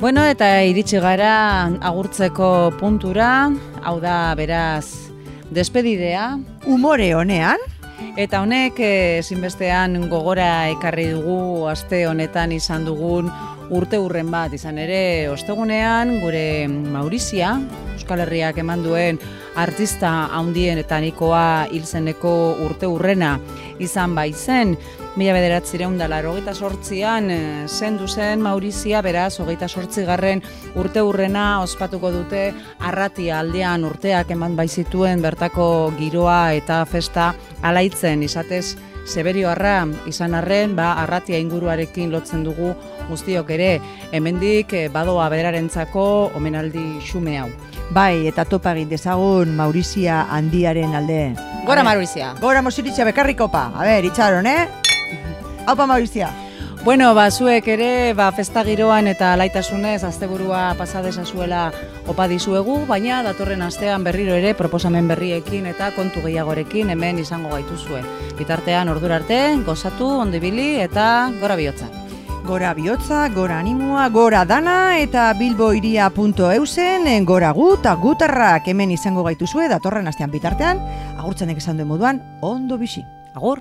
Bueno, 0.00 0.24
eta 0.24 0.62
iritsi 0.64 0.98
gara 0.98 1.68
agurtzeko 1.84 2.72
puntura, 2.80 3.52
hau 3.84 4.00
da 4.00 4.34
beraz 4.34 5.12
despedidea, 5.52 6.40
Umore 6.64 7.12
honean, 7.14 7.60
Eta 8.20 8.40
honek 8.42 8.80
eh, 8.82 9.18
ezinbestean 9.20 10.08
gogora 10.10 10.68
ekarri 10.72 11.08
dugu 11.12 11.68
aste 11.70 12.06
honetan 12.08 12.52
izan 12.52 12.84
dugun 12.84 13.30
urte 13.70 13.98
urren 14.02 14.30
bat. 14.30 14.52
Izan 14.52 14.78
ere 14.82 15.28
ostegunean 15.30 16.16
gure 16.24 16.68
Maurizia 16.68 17.54
Euskal 17.94 18.24
Herriak 18.24 18.58
eman 18.58 18.82
duen 18.82 19.20
artista 19.60 20.10
handienetanikoa 20.36 21.66
hilzeneko 21.72 22.32
urte 22.64 22.88
urrena 22.88 23.36
izan 23.78 24.14
baizen. 24.16 24.76
Mila 25.18 25.34
bederatzireun 25.34 25.96
da 25.98 26.06
hogeita 26.06 26.54
sortzian 26.54 27.30
eh, 27.30 27.66
zendu 27.66 28.06
zen 28.08 28.40
Maurizia, 28.40 29.02
beraz, 29.02 29.40
hogeita 29.40 29.68
sortzigarren 29.68 30.42
urte 30.76 31.02
urrena 31.02 31.62
ospatuko 31.62 32.10
dute 32.10 32.52
arratia 32.78 33.40
aldean 33.40 33.84
urteak 33.84 34.30
eman 34.30 34.54
baizituen 34.56 35.22
bertako 35.22 35.92
giroa 35.98 36.52
eta 36.52 36.84
festa 36.84 37.34
alaitzen 37.62 38.22
izatez 38.22 38.76
Seberio 39.06 39.48
arra 39.50 39.86
izan 40.06 40.34
arren, 40.34 40.76
ba, 40.76 40.92
arratia 41.02 41.38
inguruarekin 41.38 42.12
lotzen 42.12 42.44
dugu 42.44 42.74
guztiok 43.08 43.50
ere, 43.50 43.80
hemendik 44.12 44.72
eh, 44.72 44.88
badoa 44.92 45.28
berarentzako 45.32 46.30
omenaldi 46.36 47.00
xume 47.04 47.38
hau. 47.38 47.48
bai, 47.90 48.26
eta 48.26 48.44
topa 48.44 48.72
egin 48.72 48.88
dezagun 48.88 49.56
Maurizia 49.56 50.26
handiaren 50.30 50.94
alde. 50.94 51.34
Gora 51.66 51.82
Maurizia! 51.82 52.34
Gora 52.40 52.62
Maurizia 52.62 53.04
bekarrikopa. 53.04 53.72
A 53.74 53.82
ber, 53.82 54.04
itxaron, 54.04 54.46
eh? 54.46 54.68
Haupa 55.66 55.86
Maurizia. 55.86 56.30
Bueno, 56.82 57.14
ba, 57.14 57.30
zuek 57.30 57.66
ere, 57.68 58.14
ba, 58.16 58.30
festa 58.32 58.62
giroan 58.64 59.04
eta 59.10 59.34
laitasunez 59.36 60.00
asteburua 60.08 60.62
pasadezazuela 60.78 61.66
opa 62.08 62.24
dizuegu, 62.24 62.86
baina 62.88 63.18
datorren 63.22 63.60
astean 63.60 64.00
berriro 64.06 64.32
ere 64.32 64.54
proposamen 64.56 65.10
berriekin 65.10 65.66
eta 65.68 65.90
kontu 65.92 66.22
gehiagorekin 66.24 66.88
hemen 66.94 67.20
izango 67.20 67.52
gaituzue. 67.52 68.00
Bitartean 68.38 68.88
ordura 68.88 69.18
arte, 69.20 69.42
gozatu, 69.66 70.08
ondibili 70.22 70.80
eta 70.80 71.28
gora 71.42 71.58
bihotza. 71.60 71.90
Gora 72.48 72.72
bihotza, 72.72 73.26
gora 73.28 73.60
animua, 73.60 74.08
gora 74.08 74.46
dana 74.48 74.96
eta 74.98 75.28
bilboiria.eusen 75.36 77.24
gora 77.28 77.52
gu 77.52 77.74
eta 77.76 77.94
gutarrak 78.00 78.72
hemen 78.72 78.96
izango 78.96 79.22
gaituzue 79.28 79.68
datorren 79.68 80.08
astean 80.08 80.32
bitartean, 80.32 80.80
agurtzenek 81.18 81.60
esan 81.60 81.76
duen 81.76 81.92
moduan, 81.92 82.24
ondo 82.40 82.80
bisi. 82.80 83.04
Agur! 83.34 83.60